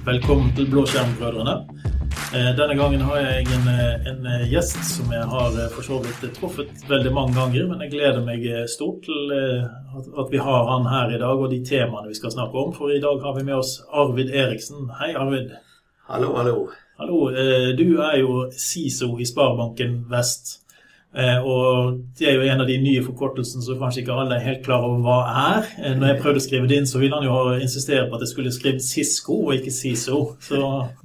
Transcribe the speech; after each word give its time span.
Velkommen 0.00 0.48
til 0.56 0.64
Blåskjermbrødrene. 0.72 1.52
Eh, 2.32 2.46
Denne 2.56 2.76
gangen 2.78 3.02
har 3.04 3.18
jeg 3.20 3.46
en, 3.52 3.66
eh, 3.68 4.06
en 4.08 4.26
eh, 4.26 4.46
gjest 4.48 4.78
som 4.94 5.10
jeg 5.12 5.26
har 5.28 5.58
for 5.74 5.84
så 5.84 5.98
vidt 6.00 6.22
truffet 6.38 6.70
veldig 6.88 7.12
mange 7.12 7.34
ganger, 7.36 7.66
men 7.68 7.82
jeg 7.84 7.92
gleder 7.92 8.24
meg 8.24 8.46
stort 8.72 9.02
til 9.04 9.34
at, 9.34 10.30
vi 10.32 10.40
har 10.40 10.70
han 10.70 10.88
her 10.88 11.12
i 11.12 11.20
dag, 11.20 11.36
og 11.36 11.50
de 11.50 11.60
temaene 11.64 12.08
vi 12.08 12.16
skal 12.16 12.32
snakke 12.32 12.56
om. 12.56 12.72
For 12.72 12.88
i 12.88 13.00
dag 13.00 13.20
har 13.20 13.36
vi 13.36 13.44
med 13.44 13.58
oss 13.58 13.82
Arvid 13.92 14.32
Eriksen. 14.32 14.88
Hei, 15.02 15.12
Arvid. 15.12 15.52
Hallo, 16.08 16.32
hallo. 16.36 16.70
Hallo. 16.96 17.20
Du 17.76 18.00
er 18.00 18.16
jo 18.24 18.46
SISO 18.56 19.18
i 19.20 19.28
Sparebanken 19.28 20.06
Vest. 20.08 20.62
Eh, 21.12 21.38
Og 21.42 21.96
det 22.18 22.28
er 22.28 22.34
jo 22.36 22.42
en 22.52 22.60
av 22.62 22.68
de 22.68 22.76
nye 22.78 23.02
forkortelsene 23.02 23.64
som 23.66 23.78
kanskje 23.80 24.04
ikke 24.04 24.14
alle 24.14 24.36
er 24.36 24.44
helt 24.46 24.60
klar 24.64 24.84
over 24.86 25.00
hva 25.02 25.16
er. 25.58 25.70
Eh, 25.82 25.94
Når 25.98 26.06
jeg 26.12 26.20
prøvde 26.22 26.38
å 26.38 26.44
skrive 26.44 26.68
det 26.70 26.76
inn, 26.78 26.86
så 26.86 27.00
ville 27.02 27.16
han 27.18 27.24
jo 27.26 27.56
insistere 27.58 28.04
på 28.08 28.14
at 28.14 28.20
jeg 28.20 28.28
skulle 28.34 28.52
skrive 28.54 28.80
Cisco 28.80 29.40
og 29.48 29.54
ikke 29.56 29.72
SISO. 29.74 30.36
Så 30.40 30.60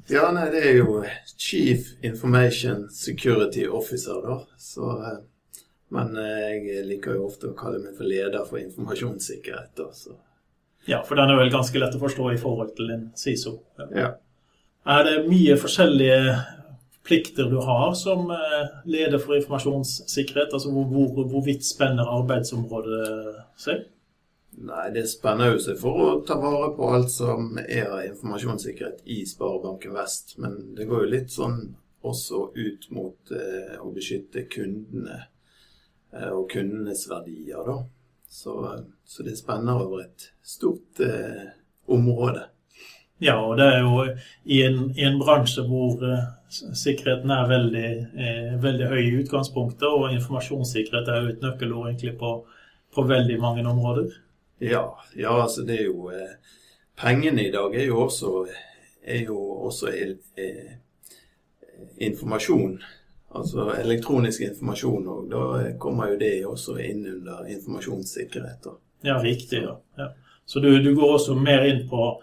Ja, 0.10 0.27
nei, 0.32 0.49
det 0.54 0.62
er 0.63 0.76
jo 0.77 1.04
Chief 1.38 1.96
Information 2.04 2.88
Security 2.91 3.66
Officer, 3.68 4.22
da. 4.22 4.38
Så, 4.58 4.91
eh, 5.02 5.18
men 5.91 6.13
jeg 6.16 6.85
liker 6.85 7.16
jo 7.16 7.26
ofte 7.26 7.49
å 7.49 7.55
kalle 7.58 7.80
meg 7.82 7.98
for 7.98 8.04
leder 8.05 8.46
for 8.46 8.58
informasjonssikkerhet, 8.62 9.74
da. 9.76 9.90
Så, 9.91 10.13
ja, 10.88 11.02
for 11.02 11.16
den 11.16 11.32
er 11.34 11.38
vel 11.41 11.49
ganske 11.49 11.80
lett 11.82 11.96
å 11.98 11.99
forstå 12.05 12.30
i 12.34 12.38
forhold 12.38 12.76
til 12.77 12.91
en 12.91 13.12
SISO. 13.16 13.58
ja. 13.96 14.13
Er 14.88 15.02
det 15.04 15.27
mye 15.27 15.55
forskjellige 15.58 16.46
plikter 17.05 17.50
du 17.52 17.58
har 17.62 17.94
som 17.98 18.32
eh, 18.34 18.72
leder 18.90 19.22
for 19.22 19.38
informasjonssikkerhet? 19.38 20.54
Altså 20.54 20.72
hvor, 20.73 20.88
hvor, 20.90 21.27
hvor 21.30 21.44
vidt 21.46 21.66
spenner 21.66 22.09
arbeidsområdet 22.20 23.09
seg? 23.62 23.86
Nei, 24.66 24.86
det 24.96 25.04
spenner 25.12 25.52
jo 25.52 25.60
seg 25.60 25.80
for 25.82 25.99
å 25.99 26.12
ta 26.27 26.38
vare 26.40 26.70
på 26.77 26.88
alt 26.96 27.12
som 27.12 27.57
er 27.60 27.90
av 27.90 28.05
informasjonssikkerhet 28.05 29.04
i 29.12 29.20
Sparebanken 29.27 29.96
Vest. 29.98 30.38
Men 30.40 30.76
det 30.77 30.88
går 30.88 31.04
jo 31.04 31.12
litt 31.12 31.34
sånn 31.34 31.60
også 32.05 32.49
ut 32.55 32.88
mot 32.96 33.34
eh, 33.35 33.76
å 33.82 33.91
beskytte 33.93 34.46
kundene 34.52 35.20
eh, 36.13 36.32
og 36.32 36.48
kundenes 36.54 37.04
verdier, 37.12 37.65
da. 37.68 37.80
Så, 38.30 38.55
eh, 38.71 38.84
så 39.04 39.26
det 39.27 39.37
spenner 39.41 39.84
over 39.84 40.05
et 40.05 40.30
stort 40.46 41.04
eh, 41.04 41.49
område. 41.91 42.48
Ja, 43.24 43.38
og 43.40 43.58
det 43.58 43.66
er 43.71 43.80
jo 43.80 44.02
i 44.44 44.62
en, 44.66 44.90
i 44.98 45.05
en 45.08 45.20
bransje 45.21 45.63
hvor 45.63 46.02
uh, 46.04 46.26
sikkerheten 46.49 47.32
er 47.32 47.48
veldig, 47.48 47.90
eh, 48.20 48.52
veldig 48.63 48.90
høy 48.91 49.02
i 49.02 49.16
utgangspunktet, 49.21 49.88
og 49.88 50.13
informasjonssikkerhet 50.13 51.10
er 51.10 51.21
jo 51.21 51.32
et 51.34 51.41
nøkkelord 51.43 51.90
egentlig 51.90 52.18
på, 52.20 52.34
på 52.96 53.05
veldig 53.08 53.40
mange 53.41 53.66
områder. 53.68 54.12
Ja, 54.60 54.86
ja, 55.16 55.41
altså 55.41 55.66
det 55.68 55.80
er 55.80 55.90
jo 55.90 56.10
eh, 56.10 56.38
Pengene 56.96 57.43
i 57.43 57.52
dag 57.52 57.74
er 57.76 57.90
jo 57.90 57.98
også, 58.05 58.46
er 59.04 59.26
jo 59.27 59.38
også 59.68 59.90
eh, 59.91 60.76
informasjon. 61.98 62.77
Altså 63.36 63.66
elektronisk 63.82 64.41
informasjon, 64.41 65.08
og 65.08 65.25
da 65.31 65.72
kommer 65.80 66.13
jo 66.13 66.19
det 66.22 66.46
også 66.47 66.78
inn 66.80 67.02
under 67.18 67.50
informasjonssikkerhet. 67.52 68.63
Da. 68.63 68.78
Ja, 69.03 69.18
riktig. 69.24 69.66
ja. 69.66 69.75
ja. 69.97 70.08
Så 70.46 70.59
du, 70.59 70.69
du 70.80 70.96
går 70.96 71.18
også 71.18 71.36
mer 71.36 71.66
inn 71.68 71.84
på 71.90 72.22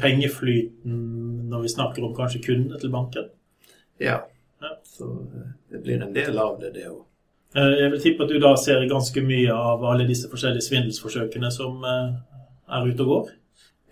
pengeflyten 0.00 1.02
når 1.50 1.62
vi 1.66 1.72
snakker 1.74 2.04
om 2.06 2.14
kanskje 2.16 2.42
kundene 2.46 2.80
til 2.80 2.92
banken? 2.94 3.28
Ja. 4.00 4.20
Ja. 4.62 4.72
Så 4.84 5.04
eh, 5.04 5.50
det 5.70 5.82
blir 5.84 6.02
en 6.02 6.14
del 6.14 6.38
av 6.38 6.60
det, 6.60 6.72
det 6.74 6.86
òg. 6.90 7.02
Eh, 7.56 7.74
Jeg 7.82 7.90
vil 7.92 8.02
tippe 8.02 8.24
at 8.24 8.32
du 8.32 8.38
da 8.42 8.54
ser 8.60 8.86
ganske 8.90 9.22
mye 9.24 9.52
av 9.52 9.84
alle 9.84 10.06
disse 10.08 10.30
forskjellige 10.32 10.66
svindelsforsøkene 10.68 11.50
som 11.52 11.84
eh, 11.84 12.14
er 12.68 12.88
ute 12.88 13.04
og 13.04 13.12
går? 13.12 13.34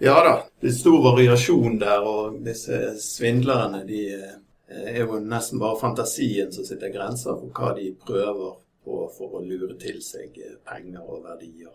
Ja 0.02 0.16
da, 0.26 0.34
det 0.60 0.72
er 0.72 0.74
stor 0.74 0.98
variasjon 1.04 1.78
der, 1.78 2.02
og 2.02 2.40
disse 2.44 2.80
svindlerne 3.00 3.84
de 3.86 4.00
eh, 4.16 4.34
er 4.74 5.04
jo 5.04 5.20
nesten 5.22 5.60
bare 5.62 5.78
fantasien 5.80 6.50
som 6.52 6.66
sitter 6.66 6.90
grenser 6.92 7.36
for 7.38 7.52
hva 7.54 7.74
de 7.78 7.92
prøver 8.06 8.56
på 8.84 9.04
for 9.16 9.38
å 9.38 9.44
lure 9.44 9.76
til 9.80 10.00
seg 10.04 10.34
eh, 10.42 10.58
penger 10.66 11.04
og 11.04 11.22
verdier. 11.28 11.72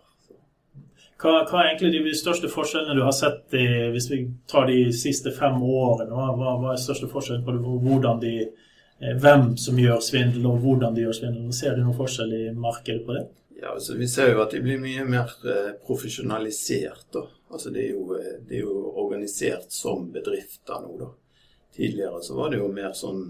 Hva, 1.19 1.41
hva 1.49 1.61
er 1.61 1.73
egentlig 1.73 2.05
de 2.05 2.15
største 2.15 2.47
forskjellene 2.51 2.95
du 2.95 3.03
har 3.03 3.15
sett 3.15 3.55
i, 3.57 3.65
hvis 3.91 4.07
vi 4.07 4.21
tar 4.47 4.69
de 4.69 4.85
siste 4.95 5.33
fem 5.35 5.57
årene? 5.59 6.07
Hva, 6.15 6.53
hva, 6.61 6.71
er 6.71 6.79
største 6.79 7.09
forskjellen 7.11 7.43
på 7.43 7.73
hvordan 7.83 8.21
de, 8.21 8.35
eh, 9.01 9.17
hvem 9.19 9.51
som 9.59 9.81
gjør 9.81 9.99
svindel, 10.05 10.47
og 10.47 10.63
hvordan 10.63 10.95
de 10.95 11.03
gjør 11.03 11.17
svindel? 11.17 11.49
Ser 11.55 11.75
du 11.75 11.83
noen 11.83 11.97
forskjell 11.97 12.31
i 12.37 12.45
markedet 12.55 13.03
på 13.03 13.17
det? 13.17 13.25
Ja, 13.59 13.73
altså 13.73 13.97
Vi 13.99 14.07
ser 14.07 14.31
jo 14.31 14.39
at 14.45 14.55
de 14.55 14.63
blir 14.63 14.79
mye 14.79 15.03
mer 15.03 15.35
eh, 15.43 15.73
profesjonalisert. 15.83 17.09
da. 17.11 17.25
Altså 17.51 17.75
Det 17.75 17.83
er 17.83 17.91
jo, 17.97 18.15
eh, 18.15 18.39
det 18.47 18.61
er 18.61 18.63
jo 18.63 18.79
organisert 19.03 19.75
som 19.75 20.07
bedrifter 20.15 20.79
nå, 20.85 20.95
da. 21.03 21.11
Tidligere 21.75 22.23
så 22.23 22.39
var 22.39 22.53
det 22.53 22.63
jo 22.63 22.71
mer 22.71 22.95
sånn 22.95 23.25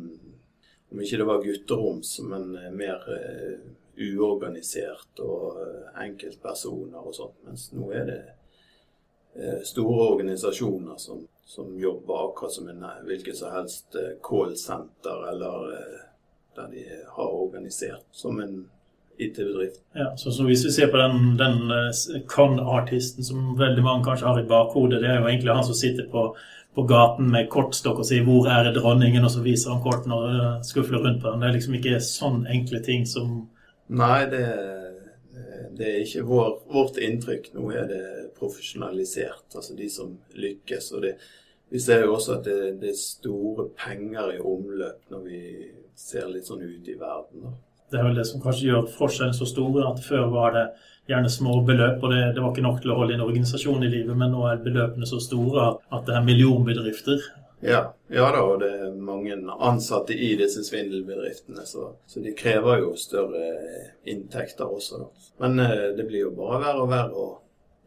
Om 0.90 1.02
ikke 1.06 1.18
det 1.22 1.26
var 1.26 1.44
gutteroms, 1.44 2.16
men 2.26 2.48
mer 2.74 3.04
uorganisert 4.00 5.20
og 5.24 5.60
eh, 5.64 6.04
enkeltpersoner 6.06 7.04
og 7.04 7.16
sånt. 7.16 7.38
Mens 7.48 7.70
nå 7.76 7.92
er 7.96 8.08
det 8.08 8.20
eh, 9.36 9.62
store 9.68 10.10
organisasjoner 10.14 10.98
som, 11.02 11.26
som 11.46 11.76
jobber 11.80 12.30
akkurat 12.30 12.56
som 12.56 12.70
en 12.72 12.84
eh, 12.88 13.00
hvilket 13.10 13.40
som 13.40 13.54
helst 13.56 13.98
callsenter, 14.26 15.26
eller 15.34 15.72
der 16.56 16.70
de 16.74 16.86
har 17.16 17.40
organisert 17.44 18.06
som 18.12 18.40
en 18.44 18.62
IT-bedrift. 19.20 19.82
Ja, 20.00 20.14
så, 20.16 20.32
så 20.32 20.46
Hvis 20.48 20.64
vi 20.66 20.72
ser 20.72 20.88
på 20.92 20.98
den, 20.98 21.36
den 21.38 22.24
con-artisten 22.32 23.24
som 23.24 23.52
veldig 23.60 23.84
mange 23.84 24.06
kanskje 24.08 24.28
har 24.28 24.40
i 24.40 24.48
bakhodet, 24.48 25.02
det 25.04 25.10
er 25.12 25.20
jo 25.20 25.28
egentlig 25.28 25.56
han 25.56 25.68
som 25.68 25.76
sitter 25.76 26.08
på, 26.12 26.24
på 26.76 26.86
gaten 26.88 27.28
med 27.32 27.50
kortstokk 27.52 28.00
og 28.00 28.08
sier 28.08 28.24
'Hvor 28.24 28.48
er 28.48 28.72
dronningen?' 28.74 29.28
og 29.28 29.32
så 29.32 29.44
viser 29.44 29.74
han 29.76 29.84
kortene 29.84 30.16
og 30.16 30.66
skufler 30.66 31.04
rundt 31.04 31.22
på 31.22 31.32
den. 31.32 31.42
Det 31.42 31.50
er 31.50 31.58
liksom 31.58 31.76
ikke 31.76 32.00
sånn 32.00 32.46
enkle 32.48 32.80
ting 32.80 33.04
som 33.08 33.50
Nei, 33.90 34.26
det, 34.30 34.44
det 35.78 35.88
er 35.90 36.02
ikke 36.04 36.26
vår, 36.30 36.50
vårt 36.70 37.00
inntrykk. 37.02 37.52
Nå 37.56 37.70
er 37.74 37.88
det 37.90 38.04
profesjonalisert, 38.40 39.48
altså 39.56 39.78
de 39.78 39.90
som 39.92 40.14
lykkes. 40.38 40.92
Og 40.96 41.08
det, 41.08 41.16
vi 41.74 41.82
ser 41.82 42.06
jo 42.06 42.16
også 42.18 42.38
at 42.38 42.46
det, 42.46 42.60
det 42.82 42.94
er 42.94 43.00
store 43.00 43.70
penger 43.78 44.36
i 44.36 44.44
omløp 44.44 45.10
når 45.14 45.26
vi 45.26 45.42
ser 46.00 46.30
litt 46.32 46.48
sånn 46.50 46.64
ut 46.64 46.88
i 46.88 46.98
verden. 47.00 47.48
Da. 47.48 47.56
Det 47.90 47.98
er 47.98 48.06
vel 48.06 48.20
det 48.20 48.28
som 48.30 48.42
kanskje 48.42 48.70
gjør 48.70 48.88
forskjellen 48.94 49.36
så 49.36 49.48
stor. 49.50 49.82
At 49.90 50.02
før 50.06 50.30
var 50.34 50.54
det 50.56 50.66
gjerne 51.10 51.32
små 51.34 51.60
beløp, 51.66 52.04
og 52.04 52.14
det, 52.14 52.22
det 52.36 52.44
var 52.44 52.54
ikke 52.54 52.66
nok 52.68 52.82
til 52.84 52.94
å 52.94 52.98
holde 53.00 53.16
en 53.18 53.26
organisasjon 53.26 53.86
i 53.86 53.92
livet. 53.92 54.14
Men 54.18 54.34
nå 54.36 54.46
er 54.50 54.62
beløpene 54.66 55.10
så 55.10 55.22
store 55.24 55.66
at, 55.90 56.04
det 56.06 56.18
er 56.18 56.28
millionbedrifter. 56.28 57.26
Ja, 57.62 57.94
ja 58.08 58.32
da, 58.32 58.42
og 58.44 58.62
det 58.62 58.70
er 58.72 58.94
mange 58.96 59.36
ansatte 59.60 60.16
i 60.16 60.32
disse 60.40 60.64
svindelbedriftene, 60.64 61.66
så, 61.68 61.90
så 62.08 62.24
de 62.24 62.32
krever 62.38 62.86
jo 62.86 62.94
større 62.96 63.50
inntekter 64.08 64.72
også. 64.72 65.02
Da. 65.02 65.28
Men 65.44 65.60
eh, 65.66 65.90
det 65.98 66.08
blir 66.08 66.30
jo 66.30 66.34
bare 66.38 66.62
verre 66.64 66.86
og 66.86 66.92
verre 66.94 67.26
å 67.26 67.28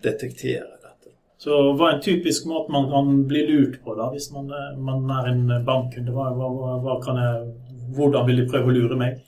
detektere 0.04 0.76
dette. 0.76 1.14
Så 1.40 1.56
hva 1.72 1.88
er 1.88 1.96
en 1.96 2.04
typisk 2.04 2.46
måte 2.50 2.74
man 2.74 2.90
kan 2.92 3.24
bli 3.30 3.46
lurt 3.48 3.80
på 3.84 3.96
da, 3.96 4.10
hvis 4.12 4.28
man, 4.34 4.52
eh, 4.52 4.76
man 4.76 5.08
er 5.16 5.32
en 5.32 5.44
bankkunde? 5.64 6.12
Hva, 6.12 6.28
hva, 6.36 6.78
hva, 6.84 6.98
jeg, 7.00 7.78
hvordan 7.96 8.28
vil 8.28 8.42
de 8.42 8.48
prøve 8.52 8.74
å 8.74 8.76
lure 8.76 9.00
meg? 9.00 9.22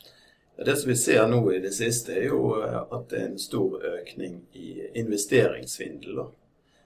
Det 0.57 0.77
som 0.77 0.89
vi 0.89 0.97
ser 0.97 1.27
nå 1.27 1.41
i 1.51 1.59
det 1.59 1.73
siste, 1.75 2.15
er 2.15 2.29
jo 2.29 2.55
eh, 2.61 2.81
at 2.85 3.09
det 3.11 3.21
er 3.21 3.31
en 3.33 3.41
stor 3.41 3.81
økning 3.97 4.43
i 4.53 4.77
investeringssvindel. 5.01 6.21
Da. 6.21 6.27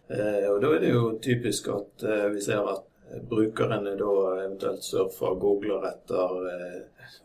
Eh, 0.08 0.46
og 0.48 0.62
da 0.62 0.70
er 0.72 0.84
det 0.86 0.92
jo 0.94 1.02
typisk 1.22 1.68
at 1.74 2.06
eh, 2.06 2.28
vi 2.32 2.40
ser 2.40 2.64
at 2.64 2.87
brukerne 3.28 3.94
da 3.96 4.14
eventuelt 4.44 4.84
surfer 4.84 5.32
og 5.32 5.40
googler 5.40 5.86
etter 5.88 6.48
eh, 6.52 6.78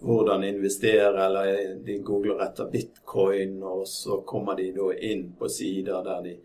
hvordan 0.04 0.44
investere, 0.44 1.26
eller 1.26 1.76
de 1.86 1.98
googler 2.06 2.42
etter 2.46 2.72
bitcoin, 2.72 3.60
og 3.64 3.88
så 3.88 4.22
kommer 4.28 4.56
de 4.60 4.72
da 4.76 4.92
inn 5.12 5.30
på 5.40 5.50
sider 5.52 6.04
der 6.06 6.24
de 6.24 6.38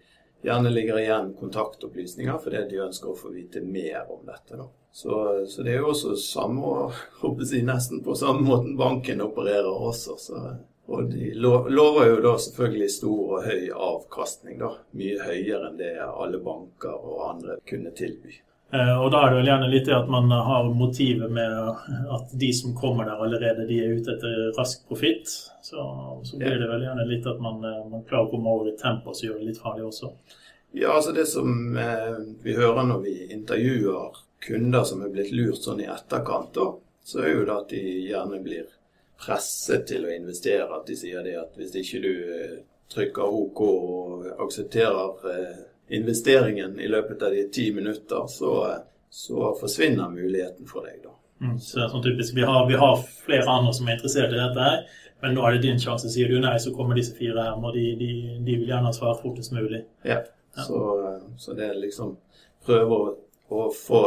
gjerne 0.43 0.71
ligger 0.71 0.99
igjen 1.01 1.33
kontaktopplysninger 1.35 2.39
fordi 2.39 2.65
de 2.71 2.83
ønsker 2.85 3.11
å 3.11 3.19
få 3.19 3.33
vite 3.35 3.63
mer 3.63 4.07
om 4.11 4.25
dette. 4.27 4.57
da. 4.57 4.69
Så, 4.93 5.47
så 5.47 5.63
det 5.63 5.75
er 5.75 5.83
jo 5.83 5.93
også 5.93 6.17
samme, 6.19 6.89
håper 7.21 7.55
jeg, 7.55 7.67
nesten 7.67 8.03
på 8.03 8.17
samme 8.19 8.47
måten 8.47 8.77
banken 8.79 9.23
opererer 9.23 9.69
også. 9.71 10.17
Så, 10.19 10.43
og 10.89 11.11
de 11.13 11.31
lover 11.37 12.09
jo 12.09 12.21
da 12.25 12.35
selvfølgelig 12.41 12.91
stor 12.91 13.35
og 13.37 13.47
høy 13.47 13.69
avkastning, 13.75 14.59
da. 14.63 14.73
Mye 14.99 15.21
høyere 15.23 15.69
enn 15.69 15.79
det 15.79 15.95
alle 16.09 16.41
banker 16.43 16.97
og 16.97 17.25
andre 17.29 17.59
kunne 17.69 17.93
tilby. 17.99 18.41
Og 18.69 19.07
da 19.09 19.23
er 19.25 19.31
det 19.31 19.37
vel 19.39 19.47
gjerne 19.49 19.69
litt 19.73 19.87
det 19.89 19.95
at 19.97 20.11
man 20.13 20.29
har 20.29 20.67
motivet 20.77 21.31
med 21.33 21.55
at 22.13 22.35
de 22.37 22.51
som 22.53 22.75
kommer 22.77 23.07
der 23.09 23.23
allerede, 23.25 23.65
de 23.65 23.79
er 23.81 23.95
ute 23.97 24.13
etter 24.13 24.51
rask 24.59 24.83
profitt. 24.91 25.31
Så, 25.65 25.85
så, 26.25 26.37
blir 26.37 26.61
det 26.61 26.69
vel 26.69 26.85
gjerne 26.85 27.07
litt 27.09 27.29
at 27.31 27.41
man, 27.41 27.65
man 27.65 28.05
klarer 28.05 28.29
å 28.29 28.33
komme 28.35 28.53
over 28.53 28.69
i 28.69 28.77
tempo 28.77 29.15
som 29.17 29.31
gjør 29.31 29.41
det 29.41 29.49
litt 29.49 29.63
farlig 29.63 29.87
også. 29.89 30.13
Ja, 30.77 30.93
altså 30.99 31.13
det 31.17 31.27
som 31.27 31.77
eh, 31.77 32.19
vi 32.45 32.57
hører 32.57 32.85
når 32.91 33.01
vi 33.07 33.15
intervjuer 33.33 34.21
kunder 34.45 34.85
som 34.85 35.03
er 35.03 35.13
blitt 35.13 35.33
lurt 35.33 35.65
sånn 35.65 35.81
i 35.81 35.89
etterkant, 35.89 36.53
da, 36.55 36.69
så 37.05 37.23
er 37.25 37.33
jo 37.33 37.47
det 37.49 37.55
at 37.55 37.73
de 37.73 37.83
gjerne 38.11 38.41
blir 38.45 38.69
presset 39.19 39.87
til 39.89 40.05
å 40.07 40.13
investere. 40.13 40.69
At 40.69 40.87
de 40.89 40.97
sier 40.99 41.25
det 41.25 41.39
at 41.41 41.57
hvis 41.59 41.75
ikke 41.81 42.03
du 42.05 42.13
eh, 42.37 42.59
trykker 42.93 43.41
OK 43.41 43.63
og 43.65 44.29
aksepterer 44.45 45.33
eh, 45.33 45.59
investeringen 45.89 46.81
i 46.81 46.89
løpet 46.89 47.23
av 47.23 47.33
de 47.33 47.45
ti 47.53 47.71
minutter, 47.75 48.27
så, 48.29 48.53
så 49.11 49.53
forsvinner 49.61 50.11
muligheten 50.13 50.69
for 50.69 50.87
deg, 50.89 51.01
da. 51.05 51.15
Mm, 51.41 51.59
så 51.63 51.79
det 51.79 51.85
er 51.85 51.93
sånn 51.93 52.03
typisk, 52.03 52.35
vi 52.35 52.47
har, 52.47 52.65
vi 52.67 52.79
har, 52.79 52.97
flere 53.25 53.47
andre 53.51 53.75
som 53.77 53.89
er 53.89 53.97
interessert 53.97 54.35
i 54.35 54.41
dette 54.41 54.65
her, 54.65 54.81
men 55.23 55.35
nå 55.35 55.45
er 55.47 55.57
det 55.57 55.67
din 55.67 55.81
sjanse. 55.83 56.11
Sier 56.11 56.31
du 56.31 56.39
nei, 56.43 56.57
så 56.63 56.73
kommer 56.75 56.99
disse 56.99 57.15
fire 57.19 57.43
her, 57.43 57.59
og 57.59 57.75
de, 57.75 57.85
de, 57.99 58.11
de 58.47 58.57
vil 58.61 58.71
gjerne 58.71 58.95
svare 58.95 59.19
fortest 59.23 59.55
mulig. 59.55 59.85
Ja, 60.07 60.21
ja. 60.57 60.65
Så, 60.67 60.81
så, 61.39 61.55
det 61.59 61.69
er 61.69 61.79
liksom 61.79 62.17
prøve 62.67 62.99
å, 62.99 63.13
å, 63.55 63.69
få 63.75 64.03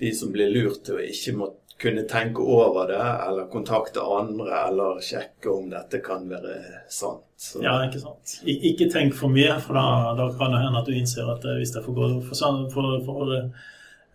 de 0.00 0.10
som 0.16 0.32
blir 0.32 0.52
lurt 0.52 0.82
til 0.86 0.98
å 0.98 1.04
ikke 1.04 1.36
måtte 1.38 1.63
kunne 1.80 2.04
tenke 2.08 2.40
over 2.40 2.88
det, 2.88 3.02
eller 3.26 3.48
kontakte 3.52 4.00
andre, 4.00 4.50
eller 4.68 5.00
sjekke 5.04 5.50
om 5.50 5.68
dette 5.72 6.00
kan 6.04 6.28
være 6.30 6.58
sant. 6.88 7.26
Så. 7.36 7.60
Ja, 7.64 7.76
ikke 7.84 8.00
sant. 8.00 8.38
ikke 8.46 8.88
tenk 8.92 9.16
for 9.18 9.32
mye, 9.32 9.58
for 9.60 9.76
da, 9.76 9.86
da, 10.16 10.30
kan 10.38 10.54
det 10.54 10.62
hende 10.62 10.80
at 10.80 10.88
du 10.88 10.94
innser 10.96 11.28
at 11.32 11.44
eh, 11.44 11.58
hvis 11.60 11.74
det 11.74 11.82
er 11.82 11.86
for, 11.88 12.20
for, 12.30 12.68
for, 12.72 13.00
for 13.04 13.34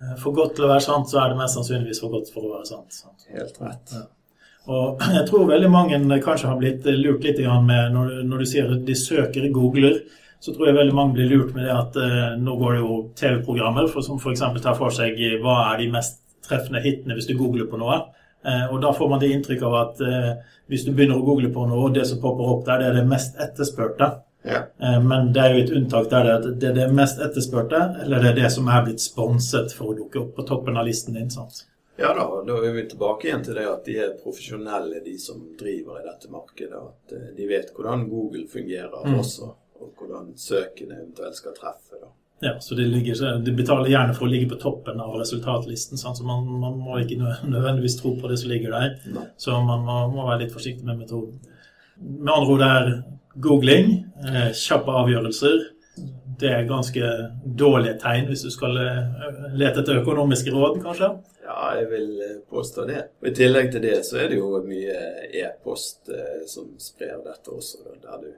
Eh, 0.02 0.16
for 0.22 0.36
godt 0.36 0.56
til 0.58 0.68
å 0.68 0.72
være 0.72 0.86
sant, 0.86 1.10
så 1.12 1.24
er 1.24 1.34
det 1.34 1.42
mest 1.42 1.58
sannsynligvis 1.58 2.00
for 2.04 2.16
godt 2.16 2.32
for 2.34 2.48
å 2.48 2.54
være 2.54 2.70
sant. 2.70 2.96
sant? 2.96 3.28
Helt 3.34 3.60
rett. 3.64 3.96
Ja. 3.96 4.06
Og 4.70 5.04
jeg 5.18 5.26
tror 5.30 5.50
veldig 5.50 5.74
mange 5.74 6.22
kanskje 6.24 6.52
har 6.52 6.62
blitt 6.62 6.88
lurt 7.00 7.28
litt 7.28 7.42
med 7.44 7.94
når, 7.96 8.16
når, 8.30 8.44
du 8.44 8.52
sier 8.54 8.72
at 8.76 8.88
de 8.88 8.96
søker 8.96 9.46
i 9.46 9.54
Googler, 9.56 10.00
så 10.40 10.54
tror 10.56 10.70
jeg 10.70 10.78
veldig 10.78 10.96
mange 10.96 11.18
blir 11.18 11.32
lurt 11.34 11.52
med 11.56 11.68
det 11.68 11.76
at 11.76 12.00
eh, 12.00 12.38
nå 12.40 12.56
går 12.62 12.78
det 12.78 12.84
jo 12.86 13.00
TV-programmer 13.20 13.92
som 13.92 14.22
f.eks. 14.22 14.46
tar 14.64 14.78
for 14.80 14.96
seg 14.96 15.20
hva 15.44 15.60
er 15.74 15.82
de 15.82 15.92
mest 15.92 16.22
treffende 16.46 16.82
hitene 16.84 17.18
hvis 17.18 17.30
du 17.30 17.36
googler 17.38 17.70
på 17.70 17.80
noe. 17.82 18.02
Eh, 18.46 18.74
og 18.74 18.82
da 18.82 18.94
får 18.96 19.10
man 19.12 19.20
det 19.20 19.32
inntrykk 19.36 19.64
av 19.68 19.76
at 19.82 20.02
eh, 20.06 20.32
hvis 20.72 20.86
du 20.88 20.94
begynner 20.94 21.20
å 21.20 21.26
google 21.28 21.52
på 21.52 21.66
noe, 21.68 21.90
og 21.90 21.96
det 21.98 22.06
som 22.08 22.22
popper 22.24 22.52
opp 22.54 22.66
der, 22.68 22.84
det 22.84 22.90
er 22.90 23.00
det 23.02 23.08
mest 23.10 23.40
etterspurte. 23.42 24.12
Ja. 24.48 24.62
Eh, 24.80 25.00
men 25.04 25.34
det 25.36 25.44
er 25.44 25.56
jo 25.56 25.64
et 25.66 25.74
unntak 25.76 26.08
der 26.14 26.30
det 26.48 26.70
er 26.70 26.78
det 26.78 26.88
mest 26.96 27.20
etterspurte, 27.24 27.82
eller 28.06 28.24
det 28.24 28.32
er 28.32 28.38
det 28.44 28.54
som 28.56 28.70
er 28.72 28.86
blitt 28.88 29.04
sponset 29.04 29.76
for 29.76 29.92
å 29.92 29.98
dukke 29.98 30.22
opp 30.24 30.38
på 30.38 30.48
toppen 30.48 30.80
av 30.80 30.88
listen 30.88 31.20
din. 31.20 31.32
sant? 31.34 31.66
Ja 32.00 32.14
da, 32.16 32.24
da 32.48 32.56
er 32.64 32.72
vi 32.72 32.86
tilbake 32.88 33.28
igjen 33.28 33.44
til 33.44 33.58
det 33.60 33.66
at 33.68 33.84
de 33.84 33.98
er 34.00 34.16
profesjonelle, 34.22 35.02
de 35.04 35.18
som 35.20 35.42
driver 35.60 36.00
i 36.00 36.06
dette 36.06 36.32
markedet. 36.32 36.80
At 36.80 37.36
de 37.36 37.50
vet 37.50 37.74
hvordan 37.76 38.08
Google 38.08 38.46
fungerer 38.48 39.04
mm. 39.04 39.20
også, 39.20 39.52
og 39.84 39.92
hvordan 40.00 40.32
søkene 40.40 41.02
eventuelt 41.02 41.36
skal 41.36 41.58
treffe. 41.60 42.00
da. 42.00 42.14
Ja, 42.42 42.60
så 42.60 42.76
de, 42.76 42.82
ligger, 42.82 43.40
de, 43.40 43.52
betaler 43.52 43.92
gjerne 43.92 44.14
for 44.16 44.28
å 44.28 44.32
ligge 44.32 44.48
på 44.54 44.60
toppen 44.62 45.00
av 45.04 45.16
resultatlisten. 45.20 46.00
Sant? 46.00 46.20
Så 46.20 46.28
man, 46.28 46.46
man, 46.62 46.78
må 46.80 47.02
ikke 47.02 47.20
nødvendigvis 47.56 48.00
tro 48.00 48.16
på 48.20 48.32
det 48.32 48.40
som 48.40 48.52
ligger 48.54 48.76
der. 48.76 48.94
Nei. 49.16 49.26
Så 49.38 49.58
man 49.60 49.84
må, 49.88 50.02
må, 50.14 50.28
være 50.30 50.46
litt 50.46 50.56
forsiktig 50.56 50.88
med 50.88 51.02
metoden. 51.02 51.42
Med 52.00 52.32
andre 52.32 52.54
ord 52.56 52.64
er 52.64 52.94
googling, 53.44 53.92
eh, 54.24 54.48
kjappe 54.56 54.96
avgjørelser. 55.02 55.60
Det 56.40 56.48
er 56.56 56.70
ganske 56.70 57.10
dårlige 57.60 57.98
tegn 58.00 58.30
hvis 58.30 58.46
du 58.48 58.54
skal 58.56 58.80
eh, 58.80 59.40
lete 59.60 59.84
etter 59.84 60.00
økonomiske 60.00 60.56
råd, 60.56 60.80
kanskje? 60.86 61.12
Ja, 61.44 61.74
jeg 61.76 61.90
vil 61.92 62.10
eh, 62.24 62.36
påstå 62.48 62.88
det. 62.88 63.02
Og 63.20 63.34
I 63.34 63.36
tillegg 63.36 63.74
til 63.74 63.84
det 63.84 63.98
så 64.08 64.22
er 64.24 64.32
det 64.32 64.40
jo 64.40 64.62
mye 64.64 64.96
e-post 65.44 66.08
som 66.48 66.72
sprer 66.80 67.20
dette 67.26 67.52
også, 67.52 67.84
der 68.00 68.24
du 68.24 68.32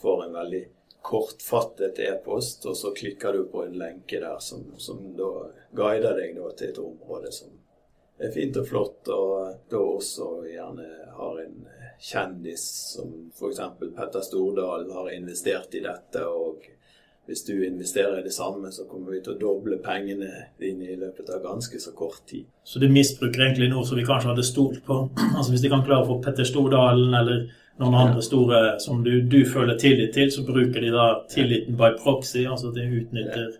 får 0.00 0.28
en 0.28 0.38
veldig 0.38 0.68
kortfattet 1.02 1.98
e-post, 2.04 2.66
og 2.66 2.76
så 2.76 2.92
klikker 2.96 3.32
du 3.32 3.44
på 3.52 3.64
en 3.64 3.76
lenke 3.80 4.20
der 4.20 4.38
som, 4.44 4.66
som 4.78 5.00
da 5.16 5.30
guider 5.76 6.18
deg 6.18 6.36
da 6.36 6.50
til 6.56 6.72
et 6.72 6.80
område 6.82 7.32
som 7.32 7.54
er 8.20 8.32
fint 8.34 8.56
og 8.60 8.68
flott, 8.68 9.08
og 9.08 9.70
da 9.72 9.80
også 9.80 10.28
gjerne 10.50 10.88
har 11.16 11.40
en 11.44 11.62
kjendis 12.00 12.66
som 12.94 13.14
f.eks. 13.32 13.62
Petter 13.96 14.24
Stordalen 14.24 14.92
har 14.92 15.12
investert 15.14 15.74
i 15.74 15.84
dette. 15.84 16.26
og 16.26 16.68
hvis 17.30 17.44
du 17.46 17.52
investerer 17.62 18.18
i 18.18 18.22
det 18.26 18.32
samme, 18.34 18.72
så 18.72 18.84
kommer 18.90 19.12
vi 19.14 19.20
til 19.22 19.36
å 19.36 19.38
doble 19.38 19.76
pengene 19.84 20.48
dine 20.58 20.88
i 20.90 20.96
løpet 20.98 21.28
av 21.30 21.44
ganske 21.44 21.78
så 21.78 21.92
kort 21.94 22.24
tid. 22.26 22.48
Så 22.66 22.82
du 22.82 22.88
misbruker 22.90 23.44
egentlig 23.44 23.68
noe 23.70 23.86
som 23.86 24.00
vi 24.00 24.06
kanskje 24.08 24.32
hadde 24.32 24.46
stolt 24.48 24.80
på? 24.86 24.96
Altså 25.36 25.52
Hvis 25.52 25.62
de 25.62 25.70
kan 25.70 25.84
klare 25.86 26.02
å 26.02 26.08
få 26.08 26.18
Petter 26.24 26.48
Stordalen 26.48 27.14
eller 27.14 27.44
noen 27.80 27.94
andre 27.96 28.22
store 28.22 28.60
som 28.80 29.04
du, 29.04 29.22
du, 29.22 29.40
føler 29.48 29.78
tillit 29.80 30.12
til, 30.14 30.30
så 30.32 30.44
bruker 30.44 30.84
de 30.84 30.92
da 30.92 31.08
tilliten 31.32 31.78
by 31.80 31.94
proxy, 32.02 32.44
altså 32.46 32.72
de 32.76 32.84
utnytter 33.00 33.58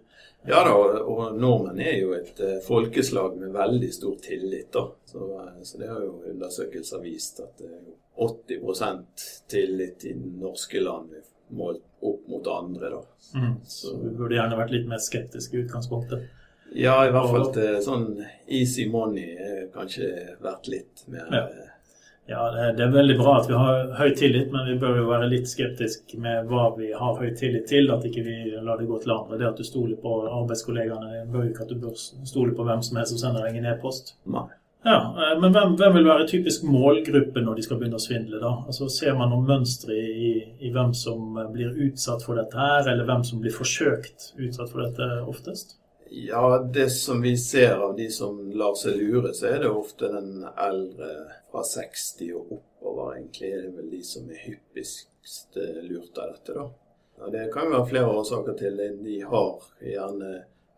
ja. 0.49 0.63
Da, 0.65 0.73
og 1.05 1.37
nordmenn 1.37 1.83
er 1.85 1.99
jo 2.01 2.15
et 2.17 2.39
uh, 2.41 2.55
folkeslag 2.65 3.35
med 3.37 3.53
veldig 3.53 3.91
stor 3.93 4.15
tillit. 4.25 4.71
da. 4.73 4.87
Så, 5.05 5.27
uh, 5.37 5.59
så, 5.63 5.81
det 5.83 5.91
har 5.91 6.01
jo 6.01 6.15
undersøkelser 6.31 7.03
vist 7.05 7.43
at 7.45 7.61
det 7.61 7.69
er 7.69 7.91
80% 8.25 9.27
tillit 9.53 10.07
i 10.09 10.15
norske 10.17 10.81
land 10.81 11.13
målt 11.57 11.85
opp 12.01 12.29
mot 12.33 12.49
andre. 12.55 12.91
da. 12.95 13.03
Mm. 13.37 13.55
Så 13.69 13.93
du 14.01 14.09
burde 14.17 14.39
gjerne 14.39 14.57
vært 14.57 14.73
litt 14.73 14.89
mer 14.89 15.03
skeptisk 15.05 15.55
i 15.55 15.65
utgangspunktet. 15.67 16.25
Ja, 16.73 17.03
i 17.05 17.13
hvert 17.13 17.33
fall 17.35 17.49
til 17.53 17.77
sånn 17.85 18.09
easy 18.47 18.87
money 18.89 19.35
kanskje 19.75 20.39
vært 20.41 20.71
litt 20.71 21.05
mer 21.11 21.29
ja. 21.35 21.45
Ja 22.31 22.45
det 22.77 22.85
er 22.85 22.93
veldig 22.95 23.17
bra 23.19 23.35
at 23.41 23.49
vi 23.51 23.59
har 23.59 23.91
høy 23.99 24.15
tillit, 24.19 24.53
men 24.55 24.69
vi 24.71 24.79
bør 24.79 25.01
jo 25.01 25.09
være 25.11 25.29
litt 25.33 25.51
skeptiske 25.51 26.21
med 26.23 26.47
hva 26.51 26.69
vi 26.77 26.93
har 26.95 27.19
høy 27.19 27.35
tillit 27.39 27.67
til. 27.71 27.91
At 27.91 28.07
ikke 28.07 28.25
vi 28.27 28.39
lar 28.55 28.79
det 28.79 28.89
gå 28.91 29.01
til 29.03 29.17
andre. 29.17 29.41
Det 29.41 29.51
at 29.51 29.61
du 29.61 29.67
stoler 29.67 29.99
på 30.01 30.15
arbeidskollegaene, 30.29 31.27
bør 31.33 31.49
jo 31.49 31.53
ikke 31.53 31.67
at 31.67 31.75
du 31.75 31.83
bør 31.83 31.99
stole 31.99 32.55
på 32.55 32.67
hvem 32.69 32.87
som 32.87 33.01
helst 33.01 33.17
som 33.17 33.23
sender 33.25 33.49
deg 33.49 33.59
en 33.61 33.71
e-post. 33.75 34.15
Ja, 34.85 35.15
eh, 35.23 35.41
Men 35.41 35.53
hvem, 35.53 35.75
hvem, 35.77 35.95
vil 35.95 36.07
være 36.09 36.29
typisk 36.29 36.63
målgruppe 36.65 37.43
når 37.45 37.59
de 37.59 37.65
skal 37.67 37.81
begynne 37.81 37.99
å 38.01 38.05
svindle? 38.05 38.41
da? 38.41 38.55
Altså 38.67 38.89
Ser 38.89 39.19
man 39.19 39.35
noen 39.35 39.49
mønstre 39.49 39.97
i, 39.97 40.31
i, 40.61 40.71
hvem 40.73 40.95
som 40.97 41.37
blir 41.53 41.75
utsatt 41.89 42.25
for 42.25 42.41
dette 42.41 42.57
her, 42.57 42.89
eller 42.89 43.05
hvem 43.09 43.27
som 43.27 43.43
blir 43.43 43.53
forsøkt 43.53 44.33
utsatt 44.39 44.73
for 44.73 44.87
dette 44.87 45.11
oftest? 45.29 45.80
Ja, 46.13 46.59
det 46.59 46.91
som 46.91 47.23
vi 47.23 47.37
ser 47.39 47.77
av 47.79 47.97
de 47.97 48.09
som 48.11 48.39
lar 48.51 48.75
seg 48.75 48.97
lure, 48.99 49.31
så 49.35 49.47
er 49.47 49.61
det 49.63 49.69
ofte 49.71 50.09
den 50.11 50.43
eldre 50.59 51.11
fra 51.53 51.63
60 51.63 52.33
og 52.35 52.55
oppover. 52.57 53.13
Egentlig 53.15 53.51
er 53.55 53.61
det 53.63 53.75
vel 53.77 53.93
de 53.93 54.01
som 54.09 54.27
er 54.27 54.41
hyppigst 54.43 55.61
lurt 55.87 56.19
av 56.19 56.33
dette, 56.33 56.57
da. 56.57 56.67
Og 57.21 57.33
Det 57.33 57.47
kan 57.55 57.69
jo 57.69 57.77
være 57.77 57.91
flere 57.93 58.11
årsaker 58.19 58.59
til 58.59 58.83
det. 58.83 58.91
De 59.05 59.21
har 59.23 59.71
gjerne 59.87 60.33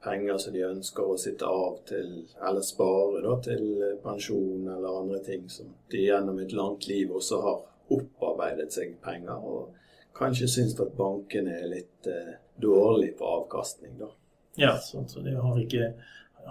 penger 0.05 0.39
som 0.39 0.53
de 0.53 0.65
ønsker 0.69 1.09
å 1.09 1.19
sitte 1.25 1.49
av 1.49 1.81
til, 1.89 2.15
eller 2.37 2.65
spare 2.67 3.25
da, 3.25 3.37
til 3.49 3.69
pensjon 4.05 4.67
eller 4.69 5.01
andre 5.01 5.25
ting 5.25 5.49
som 5.49 5.73
de 5.93 6.07
gjennom 6.11 6.41
et 6.43 6.53
langt 6.53 6.89
liv 6.91 7.13
også 7.15 7.41
har 7.47 7.63
opparbeidet 7.93 8.73
seg 8.75 8.99
penger, 9.05 9.39
og 9.41 9.73
kanskje 10.17 10.49
syns 10.51 10.77
at 10.81 10.93
bankene 10.99 11.57
er 11.61 11.71
litt 11.71 12.09
eh, 12.11 12.35
dårlig 12.61 13.15
på 13.17 13.39
avkastning, 13.41 13.97
da. 14.01 14.11
Ja, 14.61 14.77
så, 14.77 15.05
så 15.09 15.21
de 15.25 15.37
har, 15.37 15.61
ikke, 15.61 15.93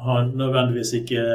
har 0.06 0.30
nødvendigvis 0.30 0.94
ikke 1.02 1.26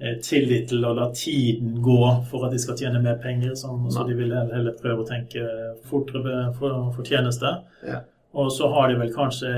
eh, 0.00 0.14
tillit 0.24 0.70
til 0.70 0.84
å 0.86 0.94
la 0.96 1.10
tiden 1.16 1.80
gå 1.84 1.98
for 2.30 2.46
at 2.46 2.54
de 2.54 2.60
skal 2.62 2.78
tjene 2.78 3.02
mer 3.04 3.18
penger, 3.22 3.52
sånn, 3.58 3.90
så 3.92 4.06
de 4.08 4.16
vil 4.16 4.32
heller 4.32 4.78
prøve 4.80 5.04
å 5.04 5.10
tenke 5.10 5.44
fortere 5.90 6.46
for, 6.56 6.88
fortjeneste. 6.96 7.52
Ja. 7.88 8.00
Og 8.32 8.52
så 8.54 8.68
har 8.70 8.88
de 8.88 8.98
vel 9.00 9.10
kanskje 9.10 9.50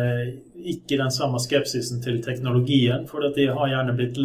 ikke 0.72 0.96
den 0.96 1.12
samme 1.12 1.40
skepsisen 1.42 2.00
til 2.04 2.22
teknologien, 2.24 3.04
for 3.08 3.24
de 3.36 3.46
har 3.52 3.68
gjerne 3.68 3.94
blitt 3.98 4.18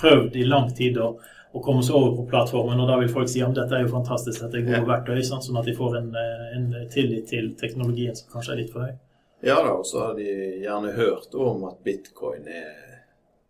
prøvd 0.00 0.36
i 0.40 0.46
lang 0.48 0.72
tid 0.74 0.98
å, 0.98 1.12
å 1.54 1.62
komme 1.62 1.84
seg 1.86 1.94
over 1.94 2.16
på 2.18 2.26
plattformen, 2.32 2.82
og 2.82 2.90
da 2.90 2.98
vil 2.98 3.12
folk 3.12 3.30
si 3.30 3.44
at 3.46 3.54
dette 3.54 3.78
er 3.78 3.86
jo 3.86 3.94
fantastisk, 3.94 4.42
dette 4.42 4.58
er 4.58 4.66
gode 4.66 4.82
ja. 4.82 4.88
verktøy, 4.90 5.22
sånn 5.22 5.60
at 5.60 5.70
de 5.70 5.76
får 5.76 6.00
en, 6.00 6.10
en, 6.56 6.70
tillit 6.92 7.30
til 7.30 7.52
teknologien 7.60 8.16
som 8.18 8.32
kanskje 8.34 8.56
er 8.56 8.64
litt 8.64 8.74
for 8.74 8.88
høy. 8.88 8.96
Ja 9.44 9.60
da, 9.62 9.72
og 9.76 9.86
så 9.86 10.00
har 10.04 10.14
de 10.16 10.28
gjerne 10.62 10.94
hørt 10.96 11.34
om 11.34 11.64
at 11.68 11.82
bitcoin 11.84 12.48
er, 12.48 13.02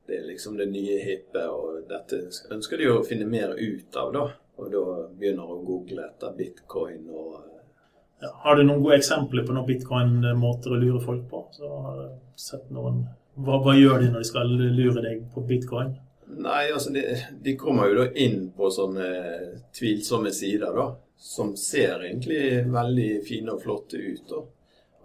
det 0.06 0.18
er 0.18 0.26
liksom 0.30 0.56
det 0.58 0.66
nye 0.70 0.98
hippe, 1.04 1.44
og 1.46 1.86
dette 1.88 2.24
ønsker 2.54 2.80
de 2.80 2.90
å 2.90 3.04
finne 3.06 3.28
mer 3.30 3.54
ut 3.54 3.96
av, 3.96 4.12
da. 4.14 4.24
Og 4.56 4.72
da 4.72 4.84
begynner 5.12 5.52
å 5.52 5.60
google 5.62 6.08
etter 6.08 6.32
bitcoin 6.36 7.04
og 7.12 7.44
ja, 8.20 8.30
har 8.44 8.56
du 8.56 8.62
noen 8.64 8.80
gode 8.80 8.96
eksempler 8.96 9.44
på 9.44 9.52
noen 9.52 9.68
bitcoin-måter 9.68 10.72
å 10.72 10.80
lure 10.80 11.00
folk 11.04 11.26
på? 11.28 11.42
Så 11.52 11.68
har 11.68 11.98
jeg 12.00 12.12
sett 12.40 12.70
noen 12.72 13.02
hva, 13.36 13.58
hva, 13.60 13.74
gjør 13.76 14.00
de 14.00 14.08
når 14.08 14.22
de 14.24 14.28
skal 14.30 14.52
lure 14.56 15.02
deg 15.04 15.26
på 15.34 15.44
bitcoin? 15.44 15.92
Nei, 16.26 16.62
altså 16.72 16.94
de, 16.94 17.02
de 17.44 17.52
kommer 17.60 17.90
jo 17.90 17.98
da 18.00 18.06
inn 18.24 18.46
på 18.56 18.70
sånne 18.72 19.10
tvilsomme 19.76 20.32
sider, 20.32 20.72
da. 20.72 20.88
Som 21.20 21.52
ser 21.60 22.06
egentlig 22.08 22.64
veldig 22.72 23.10
fine 23.28 23.52
og 23.52 23.62
flotte 23.64 24.00
ut. 24.00 24.24
da. 24.32 24.40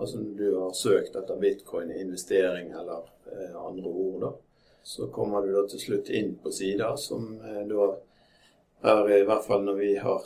Altså 0.01 0.19
når 0.19 0.37
du 0.37 0.55
har 0.57 0.71
søkt 0.73 1.15
etter 1.15 1.37
bitcoin 1.37 1.91
investering 1.93 2.71
eller 2.73 3.03
eh, 3.29 3.57
andre 3.65 3.89
ord, 3.89 4.21
da. 4.21 4.31
Så 4.83 5.07
kommer 5.13 5.45
du 5.45 5.51
da 5.53 5.61
til 5.69 5.79
slutt 5.79 6.09
inn 6.09 6.31
på 6.41 6.49
sider 6.51 6.95
som 6.97 7.35
eh, 7.37 7.59
da 7.69 7.91
er 8.81 9.11
i 9.13 9.25
hvert 9.29 9.45
fall 9.45 9.61
når 9.67 9.77
vi 9.77 9.91
har 10.01 10.25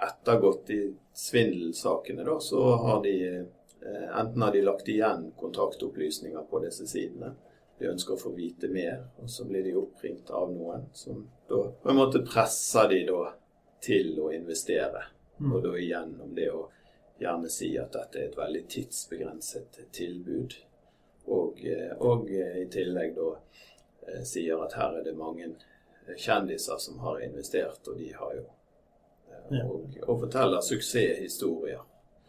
ettergått 0.00 0.64
de 0.72 0.80
svindelsakene, 1.14 2.24
da, 2.26 2.34
så 2.42 2.64
har 2.82 2.98
de 3.04 3.14
eh, 3.28 4.08
enten 4.10 4.42
har 4.42 4.52
de 4.52 4.64
lagt 4.66 4.90
igjen 4.90 5.30
kontaktopplysninger 5.38 6.50
på 6.50 6.64
disse 6.64 6.88
sidene. 6.90 7.30
De 7.78 7.88
ønsker 7.92 8.16
å 8.16 8.20
få 8.24 8.34
vite 8.34 8.68
mer, 8.68 9.04
og 9.22 9.30
så 9.30 9.46
blir 9.46 9.62
de 9.64 9.76
oppringt 9.78 10.34
av 10.34 10.50
noen 10.50 10.90
som 10.98 11.22
da 11.48 11.62
på 11.70 11.94
en 11.94 12.00
måte 12.02 12.24
presser 12.26 12.90
de 12.90 13.04
da 13.06 13.22
til 13.86 14.18
å 14.18 14.32
investere. 14.34 15.06
Mm. 15.38 15.54
Og 15.54 15.62
da 15.64 15.78
igjennom 15.78 16.34
det 16.34 16.50
å 16.52 16.66
gjerne 17.20 17.50
si 17.52 17.74
at 17.78 17.92
dette 17.92 18.18
er 18.18 18.28
et 18.30 18.38
veldig 18.38 18.62
tidsbegrenset 18.72 19.80
tilbud. 19.96 20.56
Og, 21.30 21.60
eh, 21.66 21.92
og 22.00 22.30
eh, 22.32 22.62
i 22.62 22.68
tillegg 22.72 23.12
da 23.18 23.34
eh, 24.08 24.22
sier 24.26 24.62
at 24.64 24.74
her 24.78 24.96
er 24.98 25.04
det 25.06 25.16
mange 25.18 25.52
kjendiser 26.18 26.80
som 26.80 26.98
har 27.04 27.20
investert, 27.22 27.84
og 27.86 27.98
de 28.00 28.12
har 28.16 28.34
jo 28.40 28.48
Ja. 29.50 29.64
og, 29.66 29.96
og 30.06 30.20
forteller 30.20 30.60
suksesshistorier. 30.62 31.80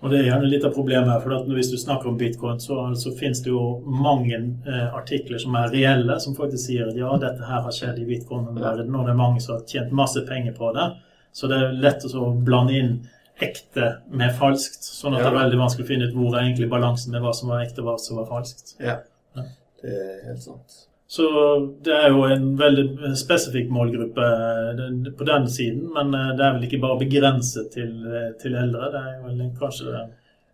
Og 0.01 0.09
det 0.09 0.19
er 0.19 0.23
gjerne 0.31 0.47
litt 0.49 0.63
av 0.65 0.73
problemet, 0.73 1.21
for 1.21 1.35
at 1.35 1.49
hvis 1.53 1.69
du 1.69 1.77
snakker 1.77 2.09
om 2.09 2.17
bitcoin, 2.17 2.57
så, 2.59 2.79
så 2.97 3.11
finnes 3.13 3.43
det 3.45 3.51
jo 3.51 3.61
mange 3.85 4.33
eh, 4.65 4.87
artikler 4.97 5.37
som 5.41 5.53
er 5.59 5.69
reelle, 5.69 6.15
som 6.19 6.33
faktisk 6.37 6.63
sier 6.63 6.89
at 6.89 6.97
ja, 6.97 7.11
dette 7.21 7.45
her 7.45 7.61
har 7.67 7.75
skjedd 7.75 7.99
i 8.01 8.07
bitcoin-verdenen, 8.09 8.95
og 8.97 9.05
det 9.05 9.13
er 9.13 9.19
mange 9.19 9.43
som 9.43 9.59
har 9.59 9.67
tjent 9.69 9.93
masse 9.93 10.23
penger 10.25 10.55
på 10.57 10.71
det. 10.77 10.87
Så 11.37 11.47
det 11.51 11.59
er 11.61 11.77
lett 11.83 12.07
å 12.09 12.31
blande 12.33 12.79
inn 12.79 12.95
ekte 13.41 14.01
med 14.09 14.31
falskt, 14.37 14.83
sånn 14.83 15.13
at 15.15 15.21
Ja. 15.23 15.29
det 15.29 15.33
er 15.33 15.39
veldig 15.43 15.59
vanskelig 15.59 15.85
å 15.85 15.87
finne 15.87 16.07
ut 16.07 16.13
hvor 16.15 16.35
er 16.37 16.43
egentlig 16.45 16.69
balansen 16.69 17.11
med 17.11 17.21
hva 17.21 17.33
som 17.35 17.49
var 17.49 17.65
ekte 17.65 17.79
og 17.79 17.85
hva 17.89 17.97
som 17.99 18.17
var 18.17 18.25
falskt. 18.29 18.75
Ja, 18.79 18.99
Ja. 19.35 19.43
det 19.81 19.91
er 19.91 20.25
helt 20.27 20.41
sant. 20.43 20.87
Så 21.11 21.25
det 21.83 21.91
er 21.93 22.09
jo 22.09 22.23
en 22.23 22.55
veldig 22.57 23.15
spesifikk 23.19 23.67
målgruppe 23.69 25.15
på 25.17 25.25
den 25.25 25.47
siden, 25.47 25.91
men 25.93 26.13
eh, 26.15 26.35
det 26.37 26.45
er 26.45 26.53
vel 26.55 26.63
ikke 26.69 26.81
bare 26.81 26.99
begrenset 27.01 27.71
til, 27.73 27.91
eh, 28.07 28.31
til 28.39 28.55
eldre. 28.55 28.91
Det 28.93 29.01
er 29.01 29.21
vel 29.25 29.51
kanskje 29.59 29.91
det 29.91 30.09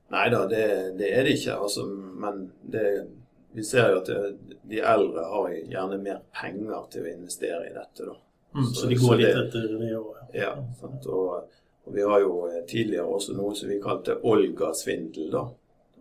Nei 0.10 0.29
da, 0.32 0.46
det, 0.48 0.98
det 0.98 1.10
er 1.12 1.24
det 1.27 1.34
ikke. 1.36 1.58
Altså, 1.60 1.84
men 2.15 2.46
det, 2.72 3.08
vi 3.53 3.62
ser 3.67 3.89
jo 3.91 3.98
at 4.00 4.06
det, 4.08 4.38
de 4.72 4.79
eldre 4.79 5.25
har 5.34 5.50
gjerne 5.67 5.98
mer 6.01 6.22
penger 6.34 6.86
til 6.94 7.03
å 7.03 7.12
investere 7.12 7.65
i 7.67 7.74
dette. 7.75 8.08
mm, 8.56 8.63
Så- 8.74 8.82
Så 8.86 8.88
de 8.89 8.96
så 8.96 9.08
går 9.10 9.17
litt 9.17 9.36
det- 9.36 9.48
etter 9.48 9.67
det 9.79 9.91
òg. 9.98 10.13
Ja, 10.34 10.53
sant? 10.79 11.06
Og, 11.08 11.44
og 11.88 11.96
vi 11.96 12.03
har 12.03 12.20
jo 12.20 12.34
eh, 12.50 12.62
tidligere 12.67 13.08
også 13.08 13.38
noe 13.38 13.56
som 13.56 13.72
vi 13.72 13.79
kalte 13.82 14.20
Olga-svindel. 14.27 15.32
da. 15.32 15.48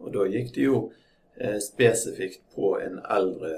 Og 0.03 0.13
da 0.13 0.27
gikk 0.29 0.53
det 0.55 0.67
jo 0.67 0.83
eh, 1.39 1.59
spesifikt 1.63 2.43
på 2.55 2.77
en 2.81 3.01
eldre 3.05 3.57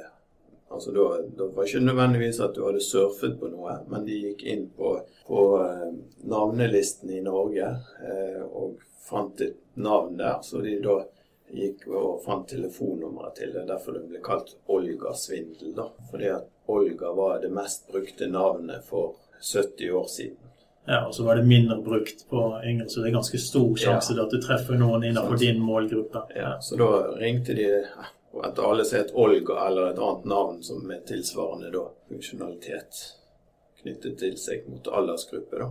Altså 0.68 0.90
da, 0.92 1.04
da 1.36 1.46
var 1.46 1.64
det 1.64 1.70
ikke 1.70 1.80
nødvendigvis 1.80 2.40
at 2.44 2.52
du 2.54 2.66
hadde 2.66 2.82
surfet 2.84 3.38
på 3.40 3.48
noe, 3.48 3.78
men 3.88 4.02
de 4.04 4.18
gikk 4.20 4.42
inn 4.52 4.66
på, 4.76 4.90
på 5.24 5.44
eh, 5.64 5.86
navnelisten 6.28 7.12
i 7.16 7.22
Norge 7.24 7.70
eh, 8.04 8.42
og 8.44 8.74
fant 9.08 9.40
et 9.40 9.56
navn 9.80 10.18
der. 10.20 10.42
Så 10.44 10.60
de 10.60 10.74
da 10.84 10.98
gikk 11.56 11.86
og 11.88 12.20
fant 12.26 12.50
telefonnummeret 12.52 13.40
til 13.40 13.54
det. 13.56 13.64
Derfor 13.70 13.96
det 13.96 14.04
ble 14.10 14.20
kalt 14.24 14.52
Olga-svindel. 14.68 15.72
da. 15.78 15.88
Fordi 16.10 16.28
at 16.36 16.52
Olga 16.68 17.14
var 17.16 17.40
det 17.40 17.52
mest 17.56 17.88
brukte 17.88 18.28
navnet 18.28 18.84
for 18.84 19.16
70 19.40 19.90
år 20.02 20.06
siden. 20.18 20.47
Ja, 20.88 21.02
og 21.06 21.14
så 21.14 21.24
var 21.26 21.36
det 21.36 21.44
mindre 21.44 21.76
brukt 21.84 22.22
på 22.30 22.42
yngre, 22.64 22.86
så 22.88 23.02
det 23.02 23.10
er 23.10 23.18
ganske 23.18 23.38
stor 23.42 23.74
sjanse 23.76 24.14
til 24.14 24.22
at 24.22 24.32
du 24.32 24.38
treffer 24.40 24.78
noen 24.80 25.02
innenfor 25.04 25.36
Sant. 25.36 25.44
din 25.44 25.60
målgruppe. 25.60 26.22
Ja, 26.36 26.54
så 26.64 26.78
da 26.80 26.88
ringte 27.20 27.56
de 27.58 27.66
etter 28.44 28.62
alle 28.70 28.84
som 28.88 28.98
het 29.02 29.12
Olga, 29.14 29.58
eller 29.66 29.90
et 29.90 29.98
annet 29.98 30.24
navn 30.30 30.62
som 30.64 30.80
med 30.88 31.04
tilsvarende 31.08 31.72
da, 31.74 31.84
funksjonalitet 32.08 33.02
knyttet 33.82 34.16
til 34.20 34.36
seg 34.40 34.64
mot 34.68 34.88
aldersgruppe. 34.88 35.58
da, 35.58 35.68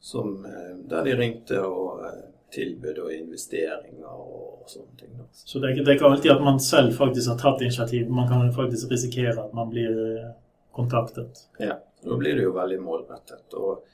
som, 0.00 0.44
eh, 0.46 0.76
Der 0.88 1.04
de 1.04 1.16
ringte 1.16 1.60
og 1.66 2.06
tilbud 2.52 2.98
og 2.98 3.12
investeringer 3.14 4.08
og, 4.08 4.64
sånne 4.66 4.98
ting. 4.98 5.12
da. 5.18 5.24
Så 5.32 5.58
det 5.58 5.68
er, 5.68 5.74
ikke, 5.74 5.84
det 5.84 5.90
er 5.90 5.98
ikke 5.98 6.10
alltid 6.10 6.32
at 6.34 6.42
man 6.44 6.60
selv 6.60 6.92
faktisk 6.96 7.28
har 7.32 7.38
tatt 7.38 7.62
initiativ. 7.62 8.10
Man 8.10 8.28
kan 8.28 8.52
faktisk 8.52 8.90
risikere 8.90 9.38
at 9.44 9.54
man 9.54 9.70
blir 9.70 9.90
eh, 9.90 10.28
kontaktet. 10.72 11.46
Ja, 11.58 11.78
Da 12.04 12.16
blir 12.18 12.34
det 12.34 12.42
jo 12.42 12.52
veldig 12.52 12.80
målrettet. 12.82 13.54
Og, 13.54 13.84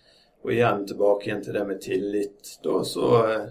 og 0.42 0.52
igjen 0.52 0.84
tilbake 0.86 1.28
igjen 1.28 1.42
til 1.44 1.56
det 1.58 1.64
med 1.66 1.80
tillit. 1.82 2.52
Da 2.64 2.82
så 2.84 3.08
eh, 3.26 3.46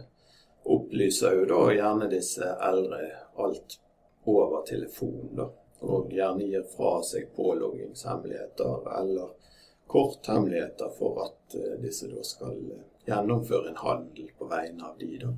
opplyser 0.64 1.40
jo 1.40 1.48
da 1.50 1.62
gjerne 1.76 2.10
disse 2.12 2.52
eldre 2.70 3.02
alt 3.38 3.80
over 4.28 4.66
telefon, 4.68 5.32
da. 5.38 5.50
Og 5.88 6.10
gjerne 6.12 6.48
gir 6.50 6.64
fra 6.72 6.98
seg 7.06 7.30
påloggingshemmeligheter 7.38 8.88
eller 9.00 9.36
korthemmeligheter 9.88 10.90
for 10.98 11.22
at 11.28 11.58
eh, 11.60 11.76
disse 11.84 12.10
da 12.12 12.24
skal 12.26 12.56
eh, 12.56 12.86
gjennomføre 13.08 13.72
en 13.72 13.84
handel 13.84 14.32
på 14.38 14.50
vegne 14.50 14.90
av 14.90 14.98
de, 15.00 15.12
da. 15.22 15.34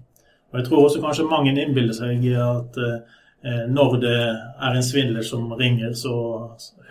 Og 0.50 0.58
jeg 0.58 0.66
tror 0.66 0.86
også 0.86 1.02
kanskje 1.04 1.28
mange 1.30 1.52
innbiller 1.54 1.94
seg 1.94 2.24
at 2.42 2.80
eh, 2.82 3.18
når 3.42 3.94
det 4.02 4.16
er 4.20 4.76
en 4.76 4.84
svindler 4.84 5.24
som 5.24 5.46
ringer, 5.56 5.94
så 5.96 6.12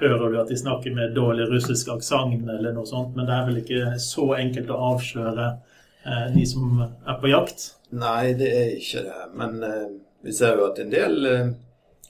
hører 0.01 0.31
du 0.31 0.41
at 0.41 0.49
de 0.49 0.57
snakker 0.57 0.95
med 0.95 1.15
dårlig 1.15 1.49
russisk 1.51 1.91
aksent 1.93 2.49
eller 2.49 2.75
noe 2.75 2.87
sånt, 2.87 3.17
men 3.17 3.27
det 3.29 3.35
er 3.35 3.49
vel 3.49 3.61
ikke 3.63 3.95
så 4.03 4.31
enkelt 4.39 4.71
å 4.73 4.83
avsløre 4.93 5.49
eh, 5.51 6.27
de 6.35 6.45
som 6.49 6.83
er 6.83 7.19
på 7.21 7.33
jakt? 7.33 7.73
Nei, 7.99 8.35
det 8.39 8.51
er 8.55 8.77
ikke 8.77 9.05
det. 9.07 9.23
Men 9.39 9.63
eh, 9.65 9.89
vi 10.25 10.35
ser 10.35 10.59
jo 10.59 10.69
at 10.71 10.85
en 10.85 10.95
del 10.95 11.33
eh, 11.33 11.49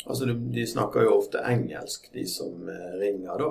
Altså, 0.08 0.24
de, 0.24 0.62
snakker 0.64 1.02
jo 1.04 1.18
ofte 1.18 1.42
engelsk, 1.44 2.06
de 2.14 2.22
som 2.24 2.68
eh, 2.72 2.92
ringer, 2.96 3.42
da. 3.42 3.48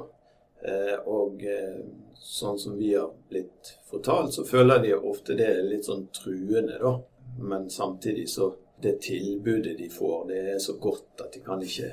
Eh, 0.65 0.95
og 1.05 1.43
eh, 1.45 1.83
sånn 2.17 2.57
som 2.57 2.79
vi 2.79 2.95
har 2.95 3.11
blitt 3.29 3.75
fortalt, 3.91 4.33
så 4.33 4.45
føler 4.47 4.81
de 4.81 4.95
ofte 4.97 5.35
det 5.37 5.51
er 5.51 5.67
litt 5.67 5.85
sånn 5.85 6.07
truende, 6.17 6.79
da. 6.81 6.95
Men 7.37 7.67
samtidig 7.69 8.25
så 8.33 8.47
Det 8.81 8.99
tilbudet 9.01 9.77
de 9.77 9.89
får, 9.89 10.27
det 10.29 10.41
er 10.53 10.59
så 10.61 10.77
godt 10.81 11.23
at 11.25 11.33
de 11.33 11.41
kan 11.45 11.61
ikke 11.63 11.91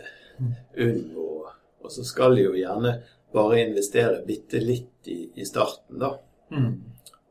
unngå 0.85 1.31
Og 1.85 1.93
så 1.93 2.05
skal 2.05 2.37
de 2.37 2.47
jo 2.47 2.55
gjerne 2.57 2.95
bare 3.33 3.61
investere 3.61 4.23
bitte 4.25 4.61
litt 4.62 5.09
i, 5.11 5.19
i 5.37 5.45
starten, 5.45 5.99
da. 6.00 6.14
Mm. 6.50 6.75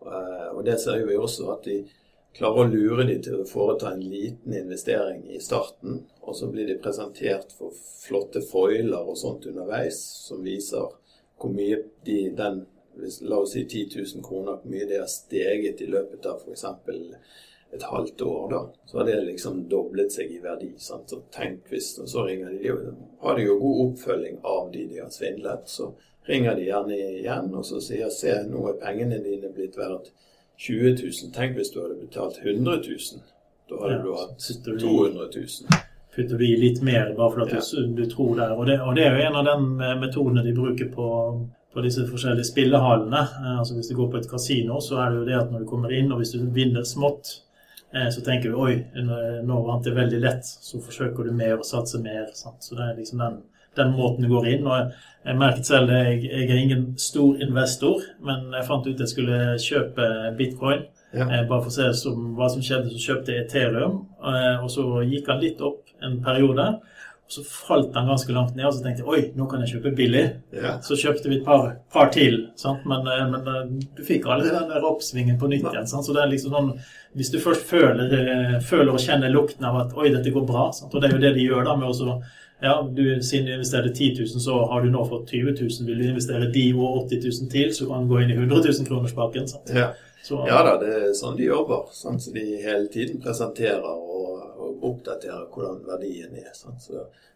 Eh, 0.05 0.49
Og 0.53 0.61
det 0.65 0.75
ser 0.81 1.05
vi 1.07 1.17
også 1.17 1.47
at 1.55 1.65
de 1.65 1.77
klarer 2.37 2.65
å 2.65 2.69
lure 2.69 3.05
de 3.07 3.15
til 3.23 3.39
å 3.41 3.47
foreta 3.47 3.91
en 3.93 4.01
liten 4.01 4.53
investering 4.57 5.23
i 5.31 5.39
starten, 5.41 6.03
og 6.21 6.37
så 6.37 6.49
blir 6.51 6.67
de 6.69 6.79
presentert 6.81 7.53
for 7.57 7.73
flotte 7.73 8.41
foiler 8.45 9.01
og 9.01 9.17
sånt 9.17 9.47
underveis 9.49 9.99
som 10.27 10.43
viser 10.45 10.91
hvor 11.39 11.51
mye 11.53 11.79
de, 12.05 12.19
den 12.37 12.63
hvis, 12.99 13.21
La 13.25 13.39
oss 13.41 13.55
si 13.55 13.63
10 13.65 13.97
000 13.97 14.25
kroner, 14.25 14.59
hvor 14.61 14.69
mye 14.69 14.85
det 14.89 14.99
har 15.01 15.09
steget 15.09 15.81
i 15.81 15.89
løpet 15.89 16.27
av 16.29 16.43
f.eks. 16.43 16.65
et 17.75 17.83
halvt 17.83 18.21
år. 18.21 18.49
da, 18.51 18.61
Så 18.85 18.97
har 18.97 19.05
det 19.05 19.19
liksom 19.27 19.67
doblet 19.69 20.11
seg 20.11 20.31
i 20.31 20.39
verdi. 20.43 20.73
sant, 20.77 21.09
så 21.09 21.21
tenk 21.31 21.67
hvis, 21.69 21.99
og 21.99 22.07
Så 22.07 22.25
ringer 22.27 22.49
de, 22.49 22.67
jo. 22.67 22.77
har 23.21 23.35
de 23.35 23.43
jo 23.43 23.59
god 23.59 23.79
oppfølging 23.91 24.39
av 24.43 24.71
de 24.71 24.87
de 24.87 24.99
har 24.99 25.09
svindlet. 25.09 25.67
Så 25.69 25.93
ringer 26.29 26.55
de 26.55 26.65
gjerne 26.65 26.97
igjen 27.19 27.53
og 27.55 27.63
så 27.65 27.81
sier 27.81 28.09
se, 28.09 28.33
nå 28.49 28.67
er 28.69 28.79
pengene 28.85 29.23
dine 29.23 29.49
blitt 29.53 29.75
verdt 29.77 30.11
20 30.57 30.95
000. 31.03 31.31
Tenk 31.33 31.55
hvis 31.57 31.71
du 31.73 31.81
hadde 31.81 31.95
betalt 32.01 32.37
100 32.43 32.77
000. 32.87 33.21
Da 33.69 33.75
hadde 33.81 33.95
Ja, 33.97 34.03
du 34.03 34.13
hatt 34.13 34.41
sitter 34.41 34.77
200 34.79 35.29
000. 35.35 35.79
putter 36.15 36.37
du 36.37 36.43
i 36.45 36.55
litt 36.55 36.81
mer 36.83 37.13
bare 37.17 37.31
fordi 37.31 37.53
Ja. 37.55 37.61
du, 37.87 38.03
du 38.03 38.05
tror 38.09 38.35
det. 38.35 38.51
Og 38.57 38.65
det. 38.67 38.79
Og 38.81 38.95
det 38.95 39.03
er 39.05 39.15
jo 39.17 39.27
en 39.27 39.35
av 39.35 39.45
de 39.45 39.83
eh, 39.83 39.99
metodene 39.99 40.43
de 40.45 40.53
bruker 40.53 40.91
på, 40.93 41.07
på 41.73 41.81
disse 41.81 42.05
forskjellige 42.05 42.45
spillehallene. 42.51 43.17
Eh, 43.17 43.57
Altså 43.59 43.73
Hvis 43.75 43.87
du 43.89 43.95
går 43.95 44.11
på 44.11 44.17
et 44.17 44.29
kasino, 44.29 44.79
så 44.79 44.95
er 45.01 45.09
det 45.09 45.17
jo 45.19 45.25
det 45.25 45.39
at 45.41 45.51
når 45.51 45.59
du 45.59 45.65
kommer 45.65 45.89
inn, 45.91 46.11
og 46.11 46.19
hvis 46.21 46.31
du 46.33 46.45
vinner 46.53 46.83
smått, 46.83 47.41
så 48.11 48.21
tenker 48.25 48.49
du 48.49 48.57
oi, 48.57 48.75
nå- 48.97 49.63
vant 49.67 49.85
jeg 49.85 49.93
veldig 49.95 50.19
lett. 50.23 50.45
Så 50.45 50.79
forsøker 50.81 51.27
du 51.27 51.31
mer 51.37 51.59
og 51.59 51.65
satser 51.67 52.01
mer. 52.01 52.29
Sant? 52.33 52.63
Så 52.65 52.75
det 52.77 52.87
er 52.87 52.95
liksom 52.97 53.19
den, 53.21 53.35
den 53.77 53.93
måten 53.97 54.25
du 54.25 54.31
går 54.31 54.47
inn. 54.49 54.65
Og 54.65 54.79
jeg, 54.79 55.03
jeg 55.27 55.37
merket 55.37 55.69
selv 55.69 55.91
det, 55.91 55.99
jeg, 56.07 56.23
jeg 56.31 56.49
er 56.49 56.61
ingen 56.63 56.87
stor 56.97 57.37
investor, 57.45 58.01
men 58.25 58.49
jeg 58.57 58.65
fant 58.69 58.89
ut 58.89 59.03
jeg 59.05 59.13
skulle 59.13 59.39
kjøpe 59.61 60.09
bitcoin. 60.39 60.87
Ja. 61.13 61.27
Eh, 61.29 61.43
bare 61.45 61.61
for 61.61 61.69
å 61.69 61.75
se 61.75 61.91
som, 61.99 62.31
hva 62.37 62.47
som 62.49 62.63
skjedde, 62.65 62.89
så 62.95 63.03
kjøpte 63.11 63.35
jeg 63.35 63.45
Ethereum. 63.45 63.99
Eh, 64.25 64.63
og 64.63 64.71
så 64.73 64.87
gikk 65.05 65.29
han 65.29 65.43
litt 65.45 65.61
opp 65.61 65.93
en 66.01 66.17
periode. 66.25 66.65
Og 67.23 67.35
så 67.37 67.43
falt 67.47 67.95
han 67.95 68.09
ganske 68.11 68.33
langt 68.35 68.57
ned, 68.57 68.65
og 68.67 68.75
så 68.75 68.83
tenkte 68.83 69.01
jeg 69.01 69.09
oi, 69.09 69.21
nå 69.39 69.47
kan 69.49 69.63
jeg 69.63 69.77
kjøpe 69.77 69.93
billig. 69.97 70.23
Ja. 70.53 70.75
Så 70.83 70.97
kjøpte 70.99 71.31
vi 71.31 71.39
et 71.39 71.47
par, 71.47 71.69
par 71.93 72.11
til, 72.13 72.39
sant? 72.59 72.83
Men, 72.89 73.07
eh, 73.09 73.23
men 73.31 73.49
eh, 73.49 73.87
du 73.97 74.03
fikk 74.05 74.27
aldri 74.27 74.51
den 74.51 74.69
der 74.69 74.85
oppsvingen 74.89 75.39
på 75.41 75.49
nytt 75.49 75.65
igjen. 75.71 75.89
Sant? 75.89 76.05
Så 76.05 76.15
det 76.15 76.23
er 76.23 76.31
liksom 76.33 76.53
sånn 76.53 76.73
Hvis 77.13 77.29
du 77.29 77.37
først 77.39 77.67
føler, 77.69 78.13
eh, 78.19 78.55
føler 78.65 78.91
og 78.93 79.01
kjenner 79.01 79.31
lukten 79.31 79.65
av 79.69 79.79
at 79.85 79.97
oi, 79.97 80.09
dette 80.13 80.33
går 80.33 80.47
bra, 80.49 80.69
sant? 80.75 80.93
og 80.93 81.01
det 81.01 81.09
er 81.09 81.15
jo 81.15 81.23
det 81.23 81.35
de 81.37 81.47
gjør 81.47 81.67
da 81.69 81.75
med 81.79 81.89
å 81.89 82.21
ja, 82.63 82.89
du, 82.95 83.21
Siden 83.21 83.45
du 83.45 83.53
investerte 83.53 83.89
10 83.89 84.19
000, 84.19 84.39
så 84.39 84.65
har 84.71 84.81
du 84.81 84.91
nå 84.91 85.03
fått 85.09 85.33
20 85.35 85.57
000. 85.59 85.87
Vil 85.87 85.99
du 85.99 86.05
investere 86.07 86.47
de 86.53 86.63
og 86.77 87.09
80 87.09 87.25
000 87.25 87.49
til, 87.51 87.73
så 87.75 87.89
kan 87.89 88.05
du 88.05 88.13
gå 88.13 88.21
inn 88.23 88.31
i 88.31 88.37
100 88.37 88.61
000 88.63 88.87
kronerspaken. 88.87 89.49
sant? 89.51 89.73
Ja. 89.75 89.89
Så, 90.23 90.39
ja 90.47 90.61
da, 90.63 90.77
det 90.79 90.91
er 90.95 91.09
sånn 91.17 91.35
de 91.35 91.49
jobber. 91.49 91.89
Sånn, 91.91 92.21
som 92.23 92.37
de 92.37 92.45
hele 92.63 92.87
tiden 92.93 93.19
presenterer 93.23 93.83
og, 93.83 94.37
og 94.83 94.89
oppdaterer 94.97 95.45
hvordan 95.53 95.85
verdien 95.87 96.35
er. 96.35 96.51
Så, 96.53 96.73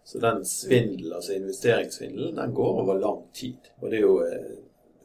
så 0.03 0.19
den 0.19 0.43
svindel, 0.45 1.13
altså 1.15 1.33
investeringssvindelen, 1.39 2.35
den 2.35 2.53
går 2.53 2.81
over 2.83 2.99
lang 2.99 3.23
tid. 3.33 3.71
Og 3.81 3.89
det 3.91 4.01
er 4.01 4.05
jo 4.05 4.17
eh, 4.25 4.57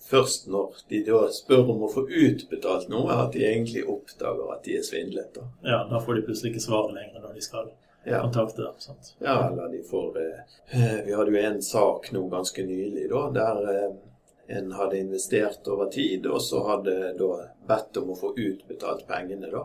først 0.02 0.48
når 0.50 0.82
de 0.90 1.04
da 1.06 1.20
spør 1.32 1.70
om 1.76 1.84
å 1.86 1.90
få 1.92 2.04
utbetalt 2.08 2.88
noe, 2.90 3.14
at 3.24 3.32
de 3.36 3.44
egentlig 3.46 3.84
oppdager 3.88 4.50
at 4.56 4.64
de 4.66 4.76
er 4.80 4.82
svindlet. 4.86 5.30
Da. 5.38 5.46
ja, 5.62 5.80
da 5.90 6.00
får 6.02 6.18
de 6.18 6.24
plutselig 6.26 6.52
ikke 6.54 6.66
svar 6.66 6.90
lenger 6.92 7.22
når 7.22 7.38
de 7.38 7.46
skal 7.48 7.70
Ja. 8.04 8.18
kontakte 8.24 8.62
dem. 8.64 8.74
sant? 8.82 9.12
Ja, 9.22 9.36
eller 9.48 9.68
de 9.70 9.82
får 9.86 10.16
eh, 10.18 11.04
Vi 11.06 11.12
hadde 11.14 11.30
jo 11.30 11.38
en 11.38 11.60
sak 11.62 12.08
nå 12.12 12.24
ganske 12.32 12.64
nylig 12.66 13.04
da, 13.12 13.28
der 13.30 13.60
eh, 13.70 13.92
en 14.58 14.72
hadde 14.74 14.98
investert 14.98 15.68
over 15.70 15.86
tid, 15.86 16.26
og 16.26 16.42
så 16.42 16.64
hadde 16.66 17.12
da 17.18 17.28
bedt 17.68 17.96
om 18.02 18.10
å 18.10 18.16
få 18.18 18.32
utbetalt 18.34 19.06
pengene, 19.06 19.46
da. 19.54 19.62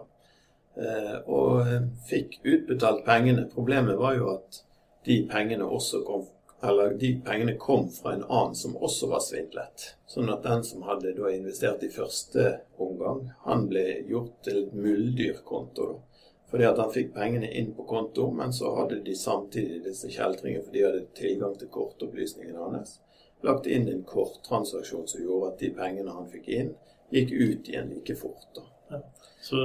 Eh, 0.77 1.15
og 1.25 1.67
fikk 2.09 2.39
utbetalt 2.43 3.05
pengene. 3.05 3.47
Problemet 3.53 3.97
var 3.97 4.17
jo 4.17 4.31
at 4.35 4.61
de 5.07 5.21
pengene 5.31 5.65
også 5.65 6.03
kom, 6.05 6.25
eller 6.61 6.93
de 7.01 7.13
pengene 7.25 7.55
kom 7.61 7.87
fra 7.93 8.13
en 8.13 8.25
annen 8.27 8.55
som 8.55 8.75
også 8.77 9.09
var 9.09 9.23
svindlet. 9.25 9.87
Sånn 10.09 10.29
at 10.33 10.45
den 10.45 10.65
som 10.67 10.85
hadde 10.85 11.15
da 11.17 11.31
investert 11.33 11.85
i 11.85 11.93
første 11.93 12.59
omgang, 12.77 13.31
han 13.45 13.65
ble 13.71 13.87
gjort 14.09 14.37
til 14.45 14.61
et 14.65 14.75
mulddyrkonto. 14.77 15.87
da. 15.93 16.03
Fordi 16.47 16.63
at 16.63 16.77
han 16.79 16.93
fikk 16.93 17.09
pengene 17.15 17.49
inn 17.59 17.73
på 17.75 17.83
konto, 17.83 18.29
men 18.31 18.53
så 18.55 18.71
hadde 18.77 19.01
de 19.03 19.15
samtidig 19.19 19.81
disse 19.83 20.07
kjeltringene, 20.13 20.63
for 20.63 20.71
de 20.71 20.85
hadde 20.85 21.07
tilgang 21.17 21.57
til 21.59 21.67
kortopplysningene 21.73 22.69
hans, 22.69 22.99
lagt 23.43 23.67
inn 23.67 23.89
en 23.91 24.05
korttransaksjon 24.07 25.09
som 25.11 25.25
gjorde 25.25 25.51
at 25.51 25.59
de 25.59 25.73
pengene 25.75 26.15
han 26.15 26.29
fikk 26.31 26.47
inn, 26.59 26.71
gikk 27.11 27.33
ut 27.33 27.67
igjen 27.67 27.91
like 27.91 28.15
fort. 28.15 28.61
Ja. 28.91 29.01
Så 29.43 29.59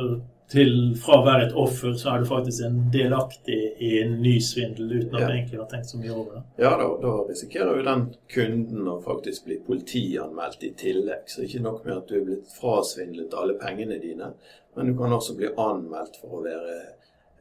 til, 0.53 0.73
fra 1.01 1.17
å 1.21 1.25
være 1.27 1.47
et 1.49 1.55
offer, 1.59 1.95
så 1.99 2.13
er 2.15 2.23
du 2.23 2.29
faktisk 2.29 2.65
en 2.69 2.79
delaktig 2.93 3.59
i 3.83 3.91
en 4.03 4.19
ny 4.23 4.35
svindel 4.45 4.91
uten 4.99 5.15
at 5.17 5.21
Ja. 5.23 5.27
du 5.29 5.33
egentlig 5.35 5.59
har 5.63 5.69
tenkt 5.73 5.91
så 5.91 5.99
mye 6.01 6.13
over 6.15 6.35
det. 6.39 6.43
Ja, 6.65 6.73
da, 6.81 6.89
da 7.03 7.13
risikerer 7.29 7.77
jo 7.81 7.85
den 7.89 8.05
kunden 8.35 8.89
å 8.93 8.99
faktisk 9.05 9.47
bli 9.49 9.59
politianmeldt 9.67 10.63
i 10.69 10.73
tillegg. 10.77 11.25
Så 11.27 11.43
ikke 11.47 11.63
nok 11.65 11.85
med 11.87 11.97
at 11.97 12.09
du 12.09 12.19
er 12.21 12.25
blitt 12.27 12.53
frasvindlet 12.61 13.35
alle 13.35 13.55
pengene 13.61 13.99
dine, 14.03 14.33
men 14.77 14.87
du 14.93 14.95
kan 14.99 15.13
også 15.13 15.37
bli 15.37 15.49
anmeldt 15.57 16.21
for 16.21 16.39
å 16.39 16.45
være, 16.45 16.77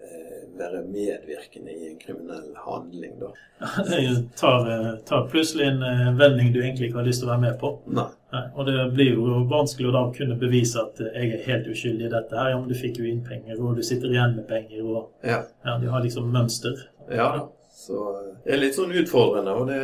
eh, 0.03 0.39
være 0.57 0.81
medvirkende 0.87 1.71
i 1.75 1.91
en 1.91 1.99
kriminell 1.99 2.49
handling, 2.65 3.19
da. 3.19 3.29
Det 3.89 4.37
tar, 4.39 4.65
eh, 4.71 4.95
tar 5.05 5.27
plutselig 5.31 5.67
en 5.67 5.83
eh, 5.83 6.07
vending 6.19 6.51
du 6.53 6.61
egentlig 6.63 6.89
ikke 6.89 7.03
har 7.03 7.07
lyst 7.11 7.21
til 7.23 7.29
å 7.29 7.35
være 7.35 7.45
med 7.49 7.59
på. 7.61 7.75
Nei. 7.99 8.07
Nei, 8.31 8.43
Og 8.55 8.65
det 8.65 8.75
blir 8.93 9.13
jo 9.15 9.41
vanskelig 9.51 9.89
å 9.89 9.93
da 9.95 10.01
kunne 10.15 10.37
bevise 10.39 10.79
at 10.79 10.99
jeg 11.03 11.33
er 11.35 11.45
helt 11.49 11.67
uskyldig 11.67 12.05
i 12.07 12.11
dette 12.13 12.37
her. 12.37 12.53
Ja, 12.53 12.59
men 12.59 12.69
du 12.71 12.75
fikk 12.79 13.01
jo 13.01 13.07
inn 13.09 13.23
penger, 13.25 13.59
og 13.59 13.75
du 13.75 13.83
sitter 13.83 14.13
igjen 14.13 14.37
med 14.37 14.47
penger, 14.47 14.83
og 14.85 15.27
Ja. 15.27 15.41
ja, 15.65 15.77
du 15.81 15.89
har 15.91 16.01
liksom 16.03 16.31
mønster. 16.31 16.87
Ja. 17.11 17.49
Så 17.71 17.97
det 18.45 18.53
er 18.53 18.61
litt 18.61 18.75
sånn 18.75 18.91
utfordrende, 18.93 19.51
og 19.57 19.67
det, 19.67 19.79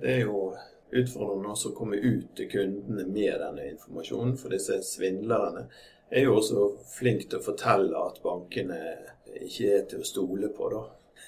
det 0.00 0.10
er 0.16 0.20
jo 0.24 0.54
utfordrende 0.92 1.52
også 1.52 1.72
å 1.72 1.76
komme 1.76 1.96
ut 1.96 2.34
til 2.36 2.48
kundene 2.52 3.06
med 3.08 3.40
denne 3.40 3.70
informasjonen. 3.72 4.36
For 4.38 4.52
disse 4.52 4.78
svindlerne 4.86 5.66
er 6.12 6.26
jo 6.26 6.36
også 6.38 6.68
flinke 6.96 7.28
til 7.28 7.40
å 7.40 7.46
fortelle 7.46 8.06
at 8.08 8.20
bankene 8.24 8.80
ikke 9.40 9.70
er 9.78 9.86
til 9.88 10.02
å 10.04 10.06
stole 10.06 10.48
på, 10.52 10.68
da. 10.72 10.82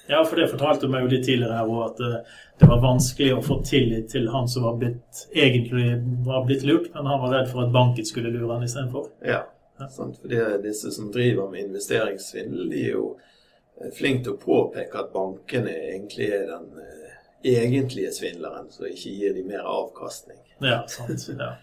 Ja, 0.07 0.25
for 0.25 0.37
det 0.37 0.51
fortalte 0.53 0.89
meg 0.93 1.07
jo 1.07 1.13
litt 1.15 1.25
tidligere 1.25 1.57
her 1.59 1.71
også, 1.71 1.85
at 1.89 2.01
eh, 2.05 2.39
det 2.61 2.69
var 2.69 2.83
vanskelig 2.83 3.31
å 3.35 3.43
få 3.45 3.59
tillit 3.65 4.11
til 4.13 4.29
han 4.33 4.49
som 4.51 4.67
var 4.67 4.77
blitt, 4.83 5.25
egentlig 5.33 5.95
var 6.27 6.45
blitt 6.49 6.65
lurt, 6.69 6.91
men 6.95 7.09
han 7.09 7.23
var 7.23 7.33
redd 7.39 7.51
for 7.53 7.65
at 7.65 7.73
banken 7.73 8.09
skulle 8.09 8.33
lure 8.35 8.53
han 8.53 8.67
istedenfor. 8.67 9.09
Ja. 9.25 9.43
Sant? 9.91 10.21
For 10.21 10.31
det, 10.31 10.43
disse 10.63 10.93
som 10.95 11.09
driver 11.13 11.49
med 11.51 11.65
investeringssvindel, 11.67 12.69
de 12.71 12.83
er 12.85 12.93
jo 12.99 13.07
eh, 13.17 13.91
flinke 13.97 14.29
til 14.29 14.37
å 14.37 14.43
påpeke 14.45 15.01
at 15.01 15.13
bankene 15.17 15.73
egentlig 15.89 16.31
er 16.37 16.47
den 16.53 16.85
eh, 16.85 17.21
egentlige 17.55 18.13
svindleren, 18.15 18.69
som 18.73 18.87
ikke 18.89 19.17
gir 19.19 19.37
de 19.37 19.45
mer 19.49 19.65
avkastning. 19.69 20.41
Ja, 20.61 20.83
sant. 20.89 21.31
Ja. 21.33 21.55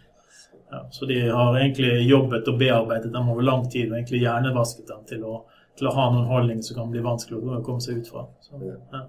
Ja, 0.71 0.87
så 0.91 1.05
de 1.05 1.29
har 1.29 1.57
egentlig 1.59 2.07
jobbet 2.07 2.47
og 2.47 2.59
bearbeidet 2.59 3.11
dem 3.13 3.29
over 3.29 3.43
lang 3.43 3.65
tid 3.71 3.89
og 3.89 3.97
egentlig 3.97 4.21
hjernevasket 4.21 4.87
dem 4.87 5.01
til 5.09 5.25
å, 5.27 5.41
til 5.79 5.87
å 5.89 5.93
ha 5.95 6.09
noen 6.13 6.27
holdning 6.29 6.61
som 6.63 6.77
kan 6.77 6.91
bli 6.91 7.01
vanskelig 7.05 7.39
å 7.41 7.61
komme 7.65 7.81
seg 7.83 8.01
ut 8.01 8.07
fra. 8.11 8.25
Så, 8.43 8.59
ja. 8.65 9.05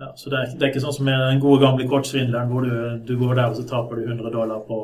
Ja, 0.00 0.08
så 0.18 0.30
det, 0.32 0.38
er, 0.38 0.52
det 0.58 0.64
er 0.66 0.70
ikke 0.72 0.82
sånn 0.82 0.94
som 0.96 1.06
med 1.06 1.20
den 1.20 1.40
gode 1.42 1.62
gamle 1.62 1.84
kortsvindleren 1.86 2.48
hvor 2.50 2.64
du, 2.66 2.72
du 3.06 3.12
går 3.20 3.36
der 3.38 3.52
og 3.52 3.58
så 3.60 3.64
taper 3.68 4.00
du 4.00 4.08
100 4.08 4.32
dollar 4.34 4.64
på, 4.66 4.78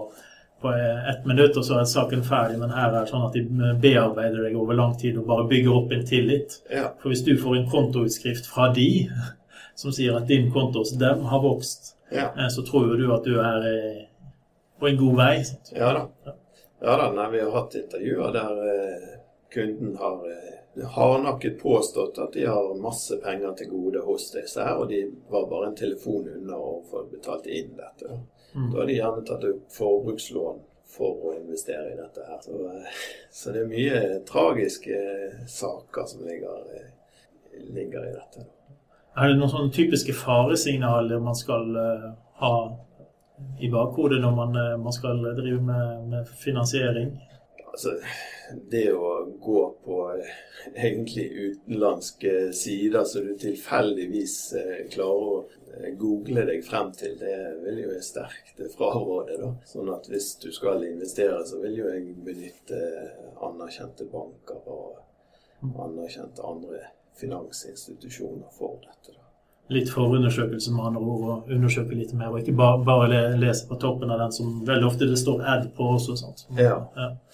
på 0.63 0.73
ett 1.11 1.25
minutt, 1.27 1.57
og 1.59 1.65
så 1.67 1.81
er 1.81 1.89
saken 1.91 2.23
ferdig. 2.27 2.59
Men 2.61 2.71
her 2.77 2.93
er 2.93 3.01
det 3.01 3.11
sånn 3.11 3.25
at 3.27 3.35
de 3.35 3.43
bearbeider 3.83 4.45
deg 4.47 4.55
over 4.61 4.79
lang 4.79 4.95
tid 5.01 5.19
og 5.19 5.27
bare 5.31 5.49
bygger 5.51 5.75
opp 5.75 5.95
en 5.97 6.05
tillit. 6.07 6.61
Ja. 6.71 6.93
For 7.03 7.11
hvis 7.11 7.25
du 7.27 7.33
får 7.41 7.57
en 7.59 7.69
kontoutskrift 7.73 8.47
fra 8.53 8.69
de 8.77 8.89
som 9.81 9.95
sier 9.97 10.17
at 10.21 10.29
din 10.31 10.53
konto 10.55 10.85
hos 10.85 10.95
dem 11.01 11.25
har 11.33 11.43
vokst, 11.45 11.95
Ja. 12.15 12.31
eh, 12.39 12.47
så 12.49 12.63
tror 12.65 12.87
jo 12.93 12.95
du 13.03 13.09
at 13.13 13.27
du 13.27 13.35
er 13.43 13.67
eh, 13.69 14.05
på 14.81 14.89
en 14.93 14.97
god 15.03 15.17
vei. 15.19 15.33
Sant? 15.45 15.73
Ja 15.75 15.91
da. 15.99 16.07
Ja 16.81 16.95
da, 17.01 17.09
nei, 17.17 17.27
Vi 17.35 17.41
har 17.43 17.51
hatt 17.59 17.75
intervjuer 17.75 18.33
der 18.39 18.63
eh, 18.71 19.09
kunden 19.55 19.97
har 19.97 20.25
eh, 20.31 20.87
hardnakket 20.95 21.59
påstått 21.63 22.19
at 22.23 22.33
de 22.37 22.45
har 22.47 22.75
masse 22.83 23.17
penger 23.25 23.55
til 23.59 23.71
gode 23.73 24.03
hos 24.07 24.31
disse 24.35 24.63
her, 24.63 24.77
og 24.79 24.89
de 24.93 25.05
var 25.31 25.47
bare 25.51 25.71
en 25.73 25.77
telefon 25.79 26.29
unna 26.37 26.57
å 26.57 26.83
få 26.91 27.05
betalt 27.13 27.47
inn 27.47 27.75
dette. 27.77 28.09
Da, 28.09 28.19
Mm. 28.55 28.71
da 28.73 28.79
har 28.81 28.87
de 28.89 28.95
gjerne 28.97 29.25
tatt 29.29 29.43
opp 29.45 29.73
forbrukslån 29.77 30.61
for 30.89 31.19
å 31.29 31.35
investere 31.37 31.91
i 31.93 31.97
dette 31.99 32.23
her. 32.27 32.39
Så, 32.41 32.53
eh, 32.71 32.95
så 33.31 33.53
det 33.53 33.61
er 33.61 33.69
mye 33.69 33.99
tragiske 34.25 34.95
eh, 34.97 35.43
saker 35.47 36.07
som 36.09 36.23
ligger, 36.25 36.63
ligger 37.75 38.07
i 38.09 38.15
dette. 38.15 38.47
Er 39.17 39.29
det 39.29 39.37
noen 39.39 39.51
sånne 39.53 39.73
typiske 39.75 40.15
faresignaler 40.17 41.21
man 41.21 41.35
skal 41.37 41.77
ha 42.41 42.55
i 43.61 43.69
bakhodet 43.71 44.21
når 44.23 44.35
man, 44.37 44.57
man 44.83 44.93
skal 44.93 45.21
drive 45.37 45.61
med, 45.61 46.09
med 46.09 46.29
finansiering? 46.41 47.13
Altså, 47.73 47.99
det 48.71 48.93
å 48.93 49.11
gå 49.41 49.63
på 49.85 49.99
eh, 50.13 50.31
egentlig 50.75 51.27
utenlandske 51.31 52.53
sider 52.53 53.05
så 53.05 53.23
du 53.25 53.35
tilfeldigvis 53.39 54.37
eh, 54.59 54.81
klarer 54.93 55.29
å 55.33 55.39
eh, 55.75 55.91
google 56.01 56.47
deg 56.49 56.65
frem 56.67 56.93
til, 56.97 57.17
det 57.21 57.37
vil 57.65 57.83
jo 57.85 57.93
jeg 57.93 58.07
sterkt 58.07 58.63
fraråde. 58.77 59.39
da. 59.43 59.53
Sånn 59.69 59.93
at 59.95 60.09
hvis 60.11 60.35
du 60.43 60.51
skal 60.55 60.87
investere, 60.89 61.43
så 61.47 61.61
vil 61.63 61.81
jo 61.83 61.93
jeg 61.93 62.17
benytte 62.25 62.83
anerkjente 63.45 64.09
banker 64.13 64.65
og 64.73 65.79
anerkjente 65.85 66.45
andre 66.47 66.85
finansinstitusjoner 67.19 68.53
for 68.55 68.79
dette. 68.85 69.18
Litt 69.69 69.91
forundersøkelse 69.93 70.73
med 70.73 70.87
andre 70.89 71.01
ord, 71.05 71.25
og 71.29 71.55
undersøke 71.55 71.97
litt 71.97 72.15
mer, 72.17 72.33
og 72.33 72.41
ikke 72.41 72.57
bare, 72.57 72.83
bare 72.87 73.23
lese 73.37 73.69
på 73.69 73.77
toppen 73.81 74.11
av 74.11 74.23
den 74.23 74.33
som 74.33 74.61
veldig 74.69 74.87
ofte 74.89 75.09
det 75.11 75.19
står 75.21 75.43
ad 75.45 75.67
på 75.77 75.91
også. 75.99 76.17
Sant? 76.17 76.47
Ja. 76.57 76.79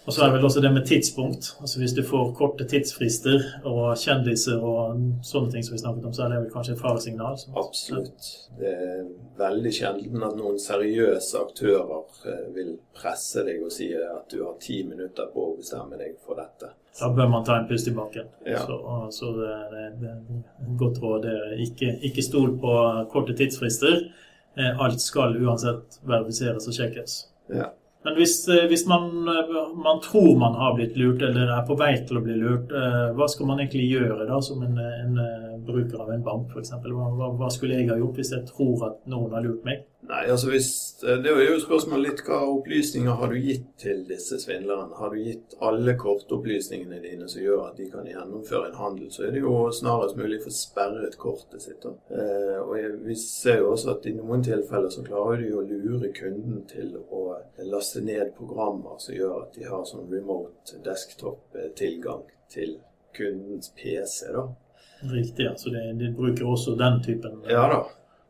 Og 0.05 0.13
så 0.13 0.21
er 0.21 0.27
det 0.29 0.35
vel 0.37 0.45
også 0.45 0.61
det 0.61 0.73
med 0.75 0.85
tidspunkt. 0.87 1.57
Altså 1.61 1.79
Hvis 1.79 1.95
du 1.97 2.03
får 2.05 2.35
korte 2.37 2.67
tidsfrister 2.69 3.41
og 3.65 3.97
kjendiser 3.97 4.61
og 4.61 5.01
sånne 5.25 5.53
ting 5.55 5.65
som 5.65 5.77
vi 5.77 5.81
snakket 5.81 6.05
om, 6.05 6.13
så 6.13 6.27
er 6.27 6.35
det 6.35 6.43
vel 6.43 6.53
kanskje 6.53 6.75
et 6.75 6.83
faresignal. 6.83 7.39
sant? 7.41 7.57
Absolutt. 7.63 8.29
Det 8.59 8.73
er 8.75 9.03
veldig 9.39 9.73
sjelden 9.73 10.27
at 10.29 10.37
noen 10.37 10.61
seriøse 10.61 11.41
aktører 11.41 12.05
eh, 12.29 12.47
vil 12.57 12.75
presse 12.99 13.47
deg 13.49 13.65
og 13.65 13.73
si 13.73 13.89
at 13.97 14.29
du 14.31 14.43
har 14.45 14.59
ti 14.61 14.83
minutter 14.85 15.31
på 15.33 15.49
å 15.49 15.57
bestemme 15.57 15.97
deg 16.01 16.19
for 16.27 16.37
dette. 16.43 16.75
Da 17.01 17.09
bør 17.11 17.29
man 17.29 17.45
ta 17.45 17.57
en 17.59 17.69
pust 17.69 17.89
i 17.91 17.95
bakken. 17.95 18.29
Ja. 18.47 18.61
Så, 18.67 18.77
så 19.11 19.33
det, 19.39 19.49
er 19.51 19.87
et 19.89 20.77
godt 20.79 21.01
råd. 21.03 21.25
Er 21.27 21.57
Ikke, 21.65 21.97
ikke 22.07 22.23
stol 22.23 22.55
på 22.63 22.75
korte 23.11 23.35
tidsfrister. 23.35 24.05
Eh, 24.55 24.81
Alt 24.81 25.03
skal 25.03 25.35
uansett 25.43 25.99
verifiseres 26.07 26.69
og 26.71 26.77
sjekkes. 26.77 27.17
Ja. 27.51 27.73
Men 28.07 28.19
hvis, 28.21 28.37
eh, 28.49 28.69
hvis 28.71 28.87
man, 28.87 29.09
eh, 29.29 29.57
man 29.75 29.99
tror 30.05 30.39
man 30.39 30.55
har 30.55 30.77
blitt 30.77 30.95
lurt, 30.97 31.23
eller 31.23 31.51
er 31.57 31.67
på 31.67 31.75
vei 31.81 31.97
til 32.07 32.21
å 32.21 32.23
bli 32.23 32.39
lurt, 32.39 32.71
hva 33.17 33.29
skal 33.29 33.51
man 33.51 33.65
egentlig 33.65 33.89
gjøre 33.91 34.29
da 34.31 34.39
som 34.45 34.63
en, 34.63 34.79
en 34.79 35.19
bruker 35.67 36.03
av 36.03 36.13
en 36.15 36.23
bank 36.27 36.53
f.eks.? 36.53 36.73
Hva, 36.85 37.33
hva, 37.39 37.51
skulle 37.53 37.79
jeg 37.79 37.91
ha 37.91 37.99
gjort 38.01 38.21
hvis 38.21 38.33
jeg 38.35 38.47
tror 38.51 38.87
at 38.91 39.11
noen 39.11 39.35
har 39.37 39.45
lurt 39.45 39.67
meg? 39.67 39.85
Nei, 40.05 40.27
altså 40.29 40.51
hvis, 40.53 40.69
Det 41.01 41.31
er 41.31 41.47
jo 41.47 41.61
spørsmålet 41.63 42.11
litt 42.11 42.23
hva 42.27 42.43
opplysninger 42.53 43.17
har 43.21 43.33
du 43.33 43.39
gitt 43.41 43.71
til 43.81 44.03
disse 44.09 44.37
svindlerne? 44.43 44.93
Har 44.99 45.15
du 45.15 45.23
gitt 45.23 45.57
alle 45.65 45.95
kortopplysningene 46.01 47.01
dine 47.01 47.29
som 47.31 47.41
gjør 47.41 47.63
at 47.71 47.81
de 47.81 47.89
kan 47.93 48.09
gjennomføre 48.11 48.69
en 48.69 48.79
handel, 48.83 49.09
så 49.15 49.25
er 49.25 49.33
det 49.33 49.45
jo 49.45 49.55
snarest 49.73 50.19
mulig 50.21 50.43
å 50.43 50.45
få 50.45 50.55
sperret 50.59 51.17
kortet 51.21 51.65
sitt. 51.65 51.85
Eh, 51.85 52.61
og 52.61 52.77
jeg, 52.79 52.93
Vi 53.07 53.17
ser 53.21 53.63
jo 53.63 53.73
også 53.73 53.95
at 53.97 54.09
i 54.11 54.15
noen 54.19 54.45
tilfeller 54.45 54.93
så 54.93 55.07
klarer 55.07 55.41
de 55.41 55.53
å 55.57 55.65
lure 55.65 56.13
kunden 56.17 56.65
til 56.69 56.99
å 57.09 57.25
laste 57.71 58.05
ned 58.05 58.35
programmer 58.37 58.99
som 59.01 59.17
gjør 59.17 59.45
at 59.45 59.57
de 59.57 59.69
har 59.69 59.87
sånn 59.89 60.11
remote 60.13 60.83
desktop-tilgang 60.85 62.29
til 62.53 62.79
kundens 63.17 63.73
PC. 63.77 64.33
da. 64.33 64.49
Riktig, 65.13 65.47
altså 65.51 65.71
de, 65.71 65.83
de 65.99 66.13
bruker 66.17 66.47
også 66.49 66.77
den 66.79 67.01
typen 67.05 67.41
eh, 67.45 67.53
Ja 67.53 67.69
da, 67.69 67.83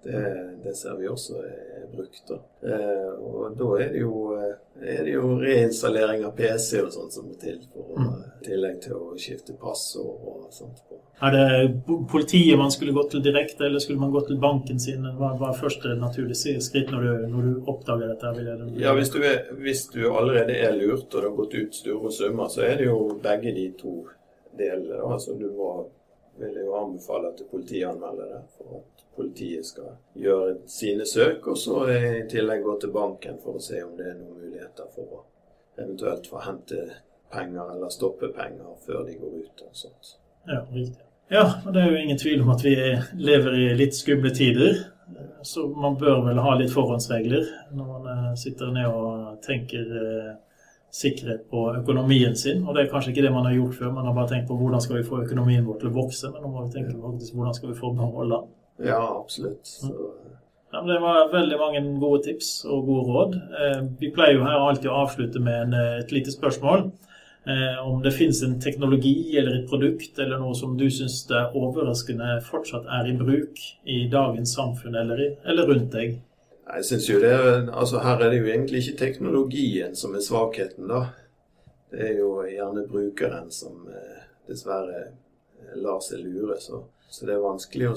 det, 0.05 0.25
det 0.65 0.75
ser 0.77 0.97
vi 0.99 1.07
også 1.09 1.39
er 1.45 1.87
brukt. 1.95 2.23
da. 2.29 2.37
Eh, 2.69 3.13
og 3.25 3.55
da 3.57 3.69
er 3.85 3.93
det, 3.93 4.01
jo, 4.03 4.35
eh, 4.37 4.57
er 4.97 5.05
det 5.07 5.15
jo 5.15 5.37
reinstallering 5.41 6.25
av 6.27 6.35
PC 6.37 6.83
og 6.83 6.91
sånt 6.93 7.13
som 7.15 7.29
må 7.29 7.37
til, 7.41 7.61
for 7.73 7.95
å, 7.95 8.11
tillegg 8.45 8.81
til 8.85 8.97
å 8.99 9.15
skifte 9.17 9.55
pass 9.61 9.87
og 10.01 10.49
sånt. 10.53 10.83
på. 10.89 10.99
Er 11.25 11.31
det 11.31 11.85
politiet 12.11 12.59
man 12.59 12.73
skulle 12.75 12.93
gått 12.93 13.13
til 13.15 13.23
direkte, 13.23 13.65
eller 13.69 13.79
skulle 13.81 14.01
man 14.03 14.11
gått 14.13 14.27
til 14.33 14.41
banken 14.43 14.81
sin? 14.83 15.05
Hva 15.17 15.31
er 15.49 15.57
første 15.61 15.95
naturlige 16.01 16.59
skritt 16.61 16.91
når 16.93 17.07
du, 17.07 17.27
når 17.31 17.43
du 17.47 17.71
oppdager 17.71 18.11
dette? 18.11 18.33
jeg- 18.43 18.83
Ja, 18.83 18.93
hvis 18.99 19.13
du, 19.15 19.21
er, 19.23 19.45
hvis 19.63 19.87
du 19.95 20.01
allerede 20.11 20.57
er 20.59 20.75
lurt 20.77 21.15
og 21.15 21.21
det 21.23 21.29
har 21.31 21.37
gått 21.39 21.55
ut 21.55 21.75
store 21.75 22.11
summer, 22.13 22.49
så 22.51 22.67
er 22.67 22.77
det 22.83 22.87
jo 22.91 22.99
begge 23.23 23.55
de 23.55 23.69
to 23.79 23.95
delene. 24.59 25.01
Altså 25.13 25.39
du 25.39 25.47
må 25.55 25.87
vil 26.39 26.59
jeg 26.59 26.67
jo 26.67 26.77
anbefale 26.79 27.31
at 27.33 27.43
politiet 27.51 27.89
anmelder 27.89 28.33
det, 28.35 28.43
for 28.57 28.81
at 28.81 29.05
politiet 29.17 29.67
skal 29.67 29.95
gjøre 30.19 30.57
sine 30.67 31.07
søk, 31.07 31.47
og 31.47 31.59
så 31.59 31.85
i 31.93 32.25
tillegg 32.31 32.65
gå 32.65 32.77
til 32.83 32.95
banken 32.95 33.39
for 33.43 33.59
å 33.59 33.63
se 33.63 33.83
om 33.85 33.95
det 33.99 34.11
er 34.11 34.19
noen 34.19 34.41
muligheter 34.43 34.91
for 34.95 35.21
å 35.21 35.25
eventuelt 35.79 36.27
få 36.31 36.43
hente 36.47 36.81
penger 37.35 37.75
eller 37.75 37.91
stoppe 37.91 38.31
penger 38.35 38.77
før 38.87 39.05
de 39.07 39.19
går 39.19 39.41
ut. 39.43 39.67
og 39.67 39.77
sånt. 39.77 40.17
Ja, 40.47 40.63
riktig. 40.73 41.03
Ja, 41.33 41.45
og 41.67 41.73
det 41.75 41.83
er 41.83 41.91
jo 41.91 42.03
ingen 42.03 42.19
tvil 42.21 42.43
om 42.45 42.51
at 42.53 42.65
vi 42.65 42.75
lever 43.17 43.57
i 43.57 43.69
litt 43.79 43.97
skumle 43.97 44.31
tider. 44.35 44.83
Så 45.45 45.67
man 45.69 45.97
bør 46.01 46.23
vel 46.25 46.41
ha 46.41 46.55
litt 46.57 46.73
forhåndsregler 46.73 47.49
når 47.77 47.89
man 47.89 48.07
eh, 48.13 48.29
sitter 48.41 48.71
ned 48.73 48.89
og 48.89 49.41
tenker 49.45 49.91
eh, 50.01 50.31
sikkerhet 50.95 51.47
på 51.51 51.63
økonomien 51.81 52.37
sin. 52.39 52.63
Og 52.67 52.75
det 52.77 52.85
er 52.85 52.93
kanskje 52.93 53.11
ikke 53.15 53.25
det 53.27 53.33
man 53.35 53.47
har 53.49 53.57
gjort 53.57 53.79
før. 53.81 53.93
Man 53.97 54.07
har 54.07 54.15
bare 54.15 54.31
tenkt 54.31 54.49
på 54.51 54.59
hvordan 54.61 54.83
skal 54.85 55.01
vi 55.01 55.07
få 55.09 55.23
økonomien 55.25 55.67
vår 55.67 55.81
til 55.81 55.91
å 55.91 55.97
vokse, 55.97 56.31
men 56.31 56.45
nå 56.45 56.53
må 56.53 56.67
vi 56.67 56.75
tenke 56.77 56.95
på 56.95 57.15
hvordan 57.35 57.57
skal 57.59 57.73
vi 57.73 57.79
få 57.81 57.91
beholde 57.99 58.39
den. 58.39 58.53
Ja, 58.93 59.03
absolutt. 59.21 59.63
Så, 59.67 59.91
Ja, 60.75 60.81
men 60.83 60.91
det 60.91 61.03
var 61.05 61.29
veldig 61.31 61.57
mange 61.61 61.81
gode 62.03 62.25
tips 62.25 62.65
og 62.67 62.87
gode 62.89 63.03
råd. 63.07 63.35
Eh, 63.63 63.83
Vi 64.01 64.09
pleier 64.11 64.35
jo 64.35 64.43
her 64.43 64.59
alltid 64.59 64.89
å 64.91 64.97
avslutte 65.05 65.39
med 65.39 65.69
en, 65.69 65.75
eh, 65.75 65.99
et 66.01 66.11
lite 66.11 66.33
spørsmål. 66.35 66.91
Eh, 67.47 67.77
Om 67.87 68.03
det 68.03 68.13
finnes 68.13 68.43
en 68.43 68.59
teknologi 68.59 69.37
eller 69.39 69.61
et 69.61 69.69
produkt 69.69 70.19
eller 70.19 70.39
noe 70.39 70.55
som 70.55 70.77
du 70.77 70.87
syns 70.91 71.27
det 71.29 71.37
er 71.37 71.55
overraskende 71.55 72.43
fortsatt 72.43 72.87
er 72.91 73.07
i 73.07 73.17
bruk 73.17 73.55
i 73.87 74.09
dagens 74.11 74.57
samfunn 74.57 74.97
eller, 74.97 75.17
i, 75.21 75.37
eller 75.47 75.67
rundt 75.67 75.93
deg. 75.93 76.19
Jeg 76.67 76.85
synes 76.85 77.11
jo 77.11 77.21
det 77.21 77.71
altså 77.73 78.01
Her 78.01 78.25
er 78.25 78.31
det 78.31 78.41
jo 78.41 78.47
egentlig 78.47 78.83
ikke 78.83 78.99
teknologien 78.99 79.97
som 79.97 80.15
er 80.15 80.21
svakheten, 80.21 80.89
da. 80.89 81.05
Det 81.91 82.11
er 82.11 82.19
jo 82.19 82.45
gjerne 82.49 82.89
brukeren 82.89 83.51
som 83.51 83.89
eh, 83.89 84.23
dessverre 84.49 85.05
eh, 85.05 85.77
lar 85.77 86.01
seg 86.03 86.19
lure. 86.25 86.61
Så, 86.61 86.83
så 87.09 87.27
det 87.27 87.35
er 87.35 87.41
vanskelig 87.45 87.89
å 87.93 87.97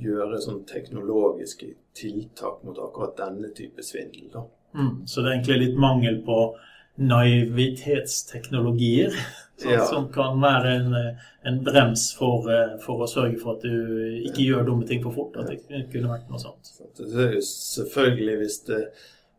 gjøre 0.00 0.40
sånn 0.42 0.64
teknologiske 0.68 1.66
tiltak 1.96 2.64
mot 2.64 2.78
akkurat 2.78 3.16
denne 3.18 3.48
type 3.56 3.82
svindel, 3.82 4.30
da. 4.32 4.40
Mm. 4.74 5.06
Så 5.06 5.20
det 5.20 5.28
er 5.28 5.32
egentlig 5.38 5.58
litt 5.62 5.78
mangel 5.78 6.22
på 6.26 6.56
naivitetsteknologier 7.02 9.12
sånn, 9.58 9.72
Ja. 9.72 9.84
som 9.86 10.08
kan 10.12 10.40
være 10.40 10.66
en, 10.80 10.94
eh, 10.94 11.14
en 11.44 11.64
brems 11.64 12.14
for, 12.18 12.50
eh, 12.50 12.78
for 12.78 12.98
å 13.04 13.08
sørge 13.08 13.38
for 13.40 13.52
at 13.56 13.62
du 13.62 14.22
ikke 14.26 14.44
gjør 14.48 14.64
dumme 14.66 14.86
ting 14.86 15.02
for 15.02 15.12
fort. 15.12 15.36
At 15.36 15.46
det 15.46 15.60
kunne 15.92 16.08
vært 16.08 16.28
noe 16.30 16.38
sånt. 16.38 16.72
Det 16.96 17.14
er 17.14 17.32
jo 17.34 17.40
selvfølgelig 17.40 18.38
hvis 18.38 18.58
det 18.66 18.88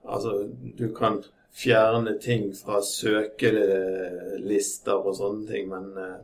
Altså, 0.07 0.49
du 0.77 0.93
kan 0.93 1.23
fjerne 1.51 2.19
ting 2.21 2.53
fra 2.53 2.79
søkelister 2.79 4.93
og 4.93 5.15
sånne 5.17 5.47
ting, 5.49 5.67
men 5.69 5.97
eh, 5.97 6.17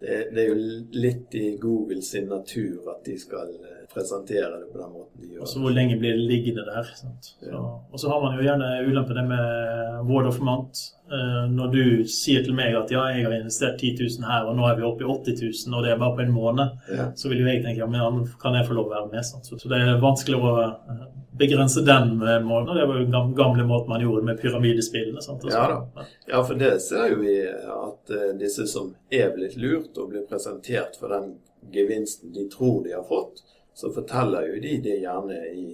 det, 0.00 0.30
det 0.34 0.38
er 0.42 0.48
jo 0.50 0.54
litt 0.92 1.34
i 1.34 1.56
Google 1.56 2.02
sin 2.02 2.28
natur 2.28 2.86
at 2.92 3.04
de 3.06 3.16
skal 3.18 3.48
presentere 3.92 4.50
det 4.60 4.66
på 4.72 4.78
den 4.82 4.90
måten 4.92 5.22
de 5.22 5.30
gjør. 5.32 5.40
Og 5.42 5.48
så 5.48 5.60
hvor 5.62 5.72
lenge 5.74 5.96
blir 6.00 6.16
det 6.18 6.26
liggende 6.28 6.64
der? 6.66 6.88
Sant? 6.98 7.30
Så, 7.40 7.60
og 7.92 7.98
så 8.02 8.10
har 8.12 8.20
man 8.22 8.36
jo 8.36 8.44
gjerne 8.44 8.68
ulempen 8.88 9.16
det 9.16 9.24
med 9.30 10.04
word 10.10 10.28
of 10.28 10.38
mouth. 10.44 10.82
Eh, 11.08 11.44
når 11.54 11.70
du 11.72 11.82
sier 12.12 12.44
til 12.44 12.52
meg 12.58 12.76
at 12.76 12.90
ja, 12.92 13.06
jeg 13.14 13.24
har 13.24 13.36
investert 13.38 13.78
10 13.80 13.94
000 14.20 14.26
her, 14.28 14.44
og 14.50 14.58
nå 14.58 14.66
er 14.68 14.76
vi 14.76 14.84
oppe 14.88 15.06
i 15.06 15.08
80 15.08 15.40
000, 15.66 15.78
og 15.78 15.86
det 15.86 15.94
er 15.94 16.02
bare 16.02 16.16
på 16.18 16.24
en 16.26 16.34
måned, 16.36 16.76
Ja. 16.92 17.08
så 17.16 17.32
vil 17.32 17.40
jo 17.40 17.48
jeg 17.48 17.62
tenke 17.64 17.80
ja, 17.80 17.88
men 17.88 18.00
ja, 18.02 18.10
kan 18.42 18.58
jeg 18.58 18.68
få 18.68 18.76
lov 18.76 18.90
å 18.90 18.94
være 18.96 19.08
med? 19.14 19.24
Sant? 19.24 19.48
Så, 19.48 19.56
det 19.72 19.80
er 19.80 20.02
vanskelig 20.04 20.36
å 20.36 20.52
eh, 20.66 21.02
begrense 21.40 21.80
den 21.86 22.16
eh, 22.20 22.38
måten. 22.44 22.76
Det 22.76 22.86
var 22.92 23.00
jo 23.00 23.08
den 23.08 23.34
gamle 23.40 23.64
måten 23.72 23.94
man 23.94 24.04
gjorde 24.04 24.26
med 24.28 24.40
pyramidespillene. 24.44 25.24
Sant? 25.24 25.48
Ja 25.48 25.64
da. 25.72 26.06
Ja, 26.28 26.42
for 26.44 26.60
det 26.60 26.74
ser 26.84 27.08
jo 27.14 27.22
vi 27.24 27.38
at 27.48 28.16
disse 28.40 28.68
som 28.68 28.92
er 29.10 29.32
blitt 29.36 29.56
lurt 29.56 29.96
og 29.96 30.12
blir 30.12 30.28
presentert 30.28 31.00
for 31.00 31.08
den 31.16 31.38
gevinsten 31.72 32.32
de 32.36 32.44
tror 32.52 32.82
de 32.84 32.92
har 32.94 33.02
fått, 33.08 33.40
så 33.78 33.92
forteller 33.94 34.48
jo 34.50 34.62
de 34.62 34.76
det 34.82 34.96
gjerne 35.04 35.36
i 35.54 35.66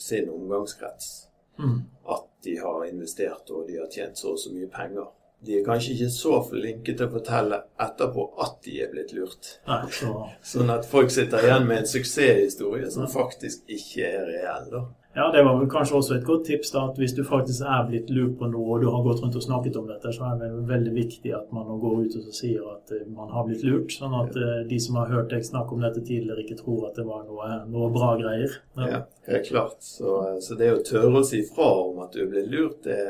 sin 0.00 0.30
omgangskrets. 0.32 1.10
Mm. 1.58 1.82
At 2.08 2.24
de 2.44 2.56
har 2.58 2.86
investert 2.88 3.50
og 3.50 3.66
de 3.68 3.76
har 3.76 3.90
tjent 3.92 4.18
så 4.18 4.32
og 4.32 4.40
så 4.40 4.52
mye 4.54 4.70
penger. 4.72 5.10
De 5.42 5.58
er 5.58 5.64
kanskje 5.66 5.96
ikke 5.96 6.08
så 6.14 6.38
flinke 6.46 6.94
til 6.94 7.08
å 7.08 7.12
fortelle 7.12 7.58
etterpå 7.82 8.24
at 8.44 8.56
de 8.64 8.76
er 8.84 8.90
blitt 8.92 9.12
lurt. 9.16 9.56
Nei, 9.66 9.82
så 9.90 10.14
Sånn 10.52 10.70
at 10.70 10.86
folk 10.88 11.10
sitter 11.10 11.42
igjen 11.44 11.66
med 11.66 11.82
en 11.82 11.90
suksesshistorie 11.92 12.90
som 12.94 13.10
faktisk 13.10 13.66
ikke 13.76 14.06
er 14.06 14.28
reell. 14.30 14.68
da. 14.70 14.84
Ja, 15.14 15.26
det 15.32 15.42
var 15.44 15.58
vel 15.60 15.68
kanskje 15.68 15.96
også 15.98 16.14
et 16.16 16.24
godt 16.24 16.46
tips 16.48 16.70
da, 16.72 16.86
at 16.88 16.96
hvis 16.96 17.12
du 17.12 17.20
faktisk 17.28 17.66
er 17.68 17.82
blitt 17.88 18.08
lurt 18.10 18.38
på 18.40 18.48
noe, 18.48 18.64
og 18.76 18.80
du 18.80 18.86
har 18.88 19.02
gått 19.04 19.20
rundt 19.20 19.36
og 19.36 19.44
snakket 19.44 19.76
om 19.76 19.90
dette, 19.90 20.12
så 20.16 20.24
er 20.30 20.38
det 20.40 20.48
veldig 20.70 20.94
viktig 20.96 21.34
at 21.36 21.50
man 21.52 21.66
nå 21.68 21.76
går 21.82 21.98
ut 22.06 22.16
og 22.16 22.26
så 22.28 22.32
sier 22.38 22.68
at 22.72 22.94
eh, 22.96 23.02
man 23.12 23.28
har 23.34 23.44
blitt 23.48 23.64
lurt, 23.66 23.92
sånn 23.92 24.14
at 24.22 24.38
ja. 24.40 24.52
de 24.70 24.78
som 24.80 24.96
har 25.02 25.12
hørt 25.12 25.28
deg 25.34 25.44
snakke 25.44 25.76
om 25.76 25.84
dette 25.84 26.00
tidligere, 26.00 26.46
ikke 26.46 26.60
tror 26.62 26.86
at 26.88 26.96
det 26.96 27.04
var 27.08 27.26
noe, 27.28 27.50
noe 27.68 27.90
bra 27.92 28.14
greier. 28.22 28.56
Ja, 28.80 29.02
helt 29.28 29.50
klart. 29.50 29.82
Så, 29.84 30.16
så 30.40 30.56
det 30.56 30.72
å 30.72 30.80
tørre 30.86 31.20
å 31.20 31.26
si 31.28 31.42
fra 31.44 31.68
om 31.84 32.00
at 32.06 32.16
du 32.16 32.24
er 32.24 32.32
blitt 32.32 32.48
lurt, 32.52 32.80
det 32.88 33.02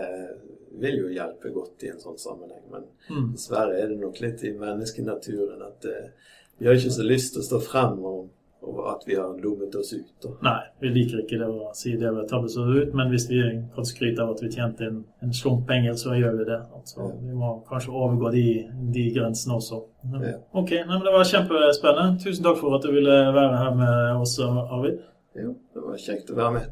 vil 0.83 1.03
jo 1.05 1.15
hjelpe 1.15 1.53
godt 1.55 1.85
i 1.87 1.93
en 1.93 2.03
sånn 2.03 2.19
sammenheng. 2.19 2.65
Men 2.73 2.89
Mm. 3.11 3.33
dessverre 3.35 3.75
er 3.83 3.89
det 3.91 3.97
nok 3.99 4.21
litt 4.23 4.45
i 4.47 4.53
menneskenaturen 4.55 5.63
at 5.67 5.85
eh, 5.91 6.11
vi 6.59 6.67
har 6.69 6.77
ikke 6.79 6.93
så 6.95 7.03
lyst 7.03 7.33
til 7.35 7.43
å 7.43 7.47
stå 7.49 7.59
frem 7.65 7.97
og, 8.07 8.29
at 8.93 9.05
vi 9.07 9.15
har 9.19 9.33
dummet 9.43 9.75
oss 9.79 9.93
ut. 9.93 10.11
Da. 10.23 10.31
Nei, 10.47 10.61
vi 10.83 10.91
liker 10.95 11.23
ikke 11.23 11.39
det 11.41 11.49
å 11.49 11.71
si 11.77 11.93
det 11.97 12.11
vi 12.11 12.21
har 12.23 12.29
tabbet 12.31 12.51
oss 12.51 12.57
ut, 12.83 12.95
men 12.99 13.13
hvis 13.13 13.29
vi 13.31 13.41
kan 13.75 13.87
skryte 13.89 14.25
av 14.25 14.35
at 14.35 14.43
vi 14.45 14.51
tjente 14.55 14.89
en, 14.89 14.99
en 15.23 15.33
slump 15.37 15.67
penger, 15.69 15.95
så 16.01 16.17
gjør 16.19 16.39
vi 16.41 16.49
det. 16.51 16.61
Altså, 16.75 17.01
Ja. 17.03 17.09
Vi 17.23 17.39
må 17.39 17.53
kanskje 17.69 17.93
overgå 17.93 18.33
de, 18.35 18.45
de 18.95 19.07
grensene 19.15 19.57
også. 19.61 19.83
Ja. 20.19 20.37
Ok, 20.53 20.71
nei, 20.81 20.87
men 20.97 21.07
det 21.07 21.15
var 21.15 21.25
kjempespennende. 21.29 22.21
Tusen 22.25 22.45
takk 22.45 22.59
for 22.61 22.77
at 22.77 22.87
du 22.87 22.93
ville 22.93 23.19
være 23.39 23.57
her 23.65 23.75
med 23.79 24.21
oss, 24.21 24.39
Arvid. 24.43 25.01
Jo, 25.39 25.55
det 25.75 25.83
var 25.87 26.01
kjekt 26.01 26.31
å 26.33 26.37
være 26.37 26.57
med. 26.59 26.71